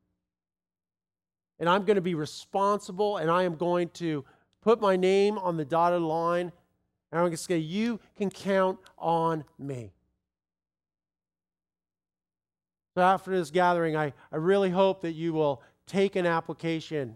And 1.59 1.67
I'm 1.67 1.85
going 1.85 1.95
to 1.95 2.01
be 2.01 2.13
responsible, 2.13 3.17
and 3.17 3.31
I 3.31 3.43
am 3.43 3.55
going 3.55 3.89
to 3.95 4.23
put 4.61 4.79
my 4.79 4.95
name 4.95 5.37
on 5.37 5.57
the 5.57 5.65
dotted 5.65 6.01
line, 6.01 6.51
and 7.11 7.19
I'm 7.19 7.21
going 7.21 7.31
to 7.31 7.37
say, 7.37 7.57
you 7.57 7.99
can 8.15 8.29
count 8.29 8.77
on 8.97 9.43
me. 9.57 9.93
So 12.93 13.01
after 13.01 13.31
this 13.31 13.49
gathering, 13.49 13.95
I, 13.95 14.13
I 14.31 14.37
really 14.37 14.69
hope 14.69 15.01
that 15.01 15.13
you 15.13 15.33
will 15.33 15.61
take 15.85 16.15
an 16.15 16.25
application. 16.25 17.15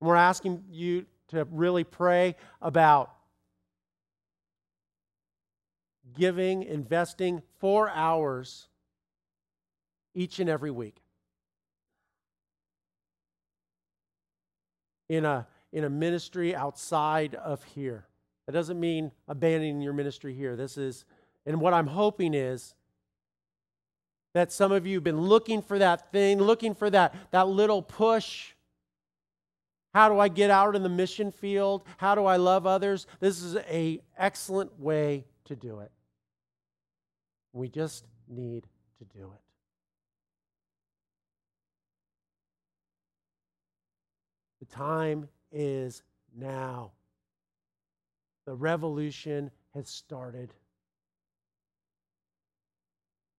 we're 0.00 0.14
asking 0.14 0.64
you 0.70 1.06
to 1.28 1.46
really 1.50 1.84
pray 1.84 2.36
about 2.62 3.12
giving, 6.16 6.62
investing 6.62 7.42
four 7.58 7.90
hours 7.90 8.68
each 10.14 10.40
and 10.40 10.48
every 10.48 10.70
week 10.70 10.96
in 15.08 15.24
a, 15.24 15.46
in 15.72 15.84
a 15.84 15.90
ministry 15.90 16.54
outside 16.54 17.34
of 17.34 17.62
here. 17.64 18.06
That 18.46 18.52
doesn't 18.52 18.78
mean 18.78 19.12
abandoning 19.28 19.80
your 19.80 19.92
ministry 19.92 20.34
here. 20.34 20.56
This 20.56 20.76
is, 20.76 21.04
and 21.46 21.60
what 21.60 21.74
I'm 21.74 21.86
hoping 21.86 22.34
is 22.34 22.74
that 24.34 24.52
some 24.52 24.72
of 24.72 24.86
you 24.86 24.96
have 24.96 25.04
been 25.04 25.20
looking 25.20 25.62
for 25.62 25.78
that 25.78 26.12
thing, 26.12 26.38
looking 26.40 26.74
for 26.74 26.90
that, 26.90 27.14
that 27.32 27.48
little 27.48 27.82
push 27.82 28.52
how 29.92 30.08
do 30.08 30.18
I 30.18 30.28
get 30.28 30.50
out 30.50 30.76
in 30.76 30.82
the 30.82 30.88
mission 30.88 31.32
field? 31.32 31.82
How 31.96 32.14
do 32.14 32.24
I 32.24 32.36
love 32.36 32.66
others? 32.66 33.06
This 33.18 33.42
is 33.42 33.56
a 33.56 34.00
excellent 34.16 34.78
way 34.78 35.24
to 35.46 35.56
do 35.56 35.80
it. 35.80 35.90
We 37.52 37.68
just 37.68 38.06
need 38.28 38.66
to 38.98 39.04
do 39.04 39.32
it. 39.34 39.40
The 44.59 44.59
time 44.70 45.28
is 45.52 46.02
now. 46.36 46.92
The 48.46 48.54
revolution 48.54 49.50
has 49.74 49.88
started. 49.88 50.52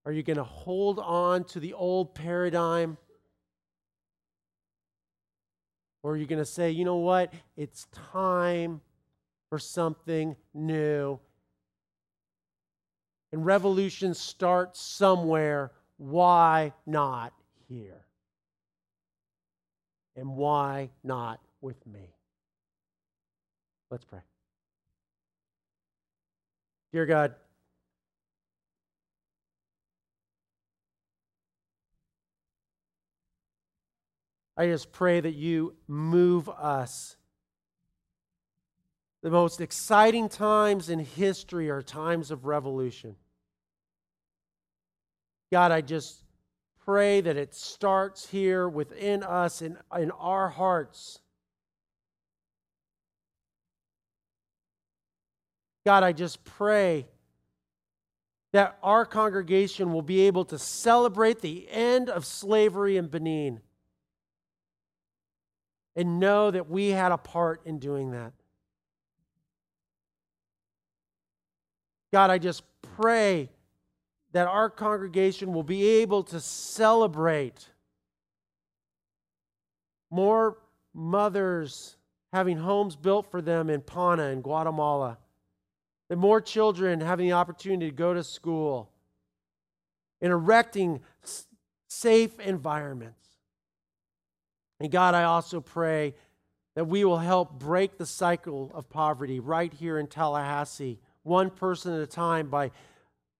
Are 0.06 0.12
you 0.12 0.24
going 0.24 0.38
to 0.38 0.44
hold 0.44 1.00
on 1.00 1.44
to 1.46 1.60
the 1.60 1.74
old 1.74 2.16
paradigm? 2.16 2.98
Or 6.04 6.14
are 6.14 6.18
you 6.18 6.26
going 6.26 6.40
to 6.40 6.46
say, 6.46 6.72
you 6.72 6.86
know 6.86 6.98
what? 6.98 7.34
It's 7.56 7.86
time 8.12 8.82
for 9.50 9.60
something 9.60 10.36
new. 10.54 11.20
And 13.32 13.46
revolution 13.46 14.14
starts 14.14 14.82
somewhere. 14.82 15.72
Why 15.98 16.74
not 16.86 17.34
here? 17.68 18.06
And 20.16 20.36
why 20.36 20.90
not 21.04 21.40
with 21.62 21.86
me? 21.88 22.14
Let's 23.90 24.06
pray. 24.06 24.20
Dear 26.92 27.06
God, 27.06 27.36
I 34.58 34.66
just 34.68 34.92
pray 34.92 35.20
that 35.20 35.34
you 35.34 35.76
move 35.88 36.50
us. 36.50 37.16
The 39.24 39.32
most 39.32 39.62
exciting 39.62 40.30
times 40.30 40.90
in 40.90 41.00
history 41.00 41.70
are 41.70 41.82
times 41.82 42.32
of 42.32 42.46
revolution. 42.46 43.16
God, 45.52 45.72
I 45.72 45.82
just 45.82 46.24
pray 46.86 47.22
that 47.22 47.38
it 47.38 47.54
starts 47.54 48.30
here 48.30 48.68
within 48.68 49.24
us 49.24 49.62
in, 49.62 49.78
in 49.98 50.12
our 50.12 50.50
hearts. 50.50 51.20
God, 55.86 56.04
I 56.04 56.12
just 56.12 56.44
pray 56.44 57.08
that 58.54 58.78
our 58.84 59.06
congregation 59.06 59.94
will 59.94 60.02
be 60.02 60.22
able 60.22 60.46
to 60.46 60.60
celebrate 60.60 61.42
the 61.42 61.68
end 61.70 62.10
of 62.10 62.26
slavery 62.26 62.98
in 62.98 63.08
Benin 63.08 63.62
and 65.96 66.20
know 66.20 66.52
that 66.52 66.70
we 66.70 66.90
had 66.90 67.12
a 67.12 67.18
part 67.18 67.62
in 67.66 67.80
doing 67.80 68.12
that. 68.12 68.34
God, 72.14 72.30
I 72.30 72.38
just 72.38 72.64
pray 72.82 73.50
that 74.34 74.48
our 74.48 74.70
congregation 74.70 75.54
will 75.54 75.64
be 75.64 75.86
able 75.88 76.24
to 76.24 76.40
celebrate 76.40 77.68
more 80.10 80.58
mothers 80.94 81.96
having 82.34 82.58
homes 82.58 82.96
built 82.96 83.30
for 83.30 83.42
them 83.42 83.70
in 83.70 83.82
Pana 83.82 84.24
in 84.28 84.42
Guatemala, 84.42 85.18
that 86.10 86.16
more 86.16 86.40
children 86.42 87.02
having 87.02 87.28
the 87.28 87.34
opportunity 87.34 87.90
to 87.90 87.96
go 87.96 88.14
to 88.14 88.24
school, 88.24 88.90
and 90.22 90.32
erecting 90.32 91.02
safe 91.90 92.40
environments. 92.40 93.28
And 94.80 94.92
God, 94.92 95.14
I 95.14 95.24
also 95.24 95.62
pray 95.62 96.14
that 96.76 96.86
we 96.86 97.04
will 97.04 97.18
help 97.18 97.60
break 97.60 97.98
the 97.98 98.06
cycle 98.06 98.72
of 98.74 98.90
poverty 98.90 99.40
right 99.40 99.74
here 99.74 99.98
in 100.00 100.08
Tallahassee, 100.08 101.00
one 101.24 101.50
person 101.50 101.94
at 101.94 102.02
a 102.02 102.08
time, 102.08 102.50
by 102.50 102.72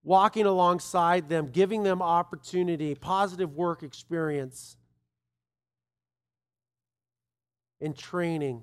walking 0.04 0.46
alongside 0.46 1.28
them, 1.28 1.50
giving 1.50 1.82
them 1.82 2.02
opportunity, 2.02 2.94
positive 2.94 3.54
work 3.54 3.82
experience, 3.82 4.76
and 7.80 7.96
training 7.96 8.62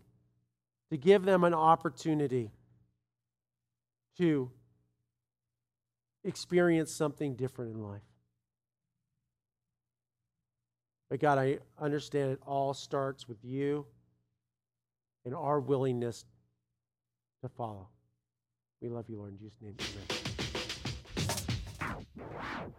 to 0.91 0.97
give 0.97 1.23
them 1.23 1.43
an 1.43 1.53
opportunity 1.53 2.51
to 4.17 4.51
experience 6.23 6.91
something 6.91 7.35
different 7.35 7.75
in 7.75 7.81
life. 7.81 8.01
But 11.09 11.19
God, 11.19 11.37
I 11.37 11.59
understand 11.79 12.31
it 12.31 12.39
all 12.45 12.73
starts 12.73 13.27
with 13.27 13.43
you 13.43 13.85
and 15.25 15.33
our 15.33 15.59
willingness 15.59 16.25
to 17.41 17.49
follow. 17.49 17.87
We 18.81 18.89
love 18.89 19.05
you, 19.09 19.17
Lord. 19.17 19.31
In 19.31 19.39
Jesus' 19.39 19.57
name, 19.61 19.75
amen. 19.79 20.18
wow 22.33 22.71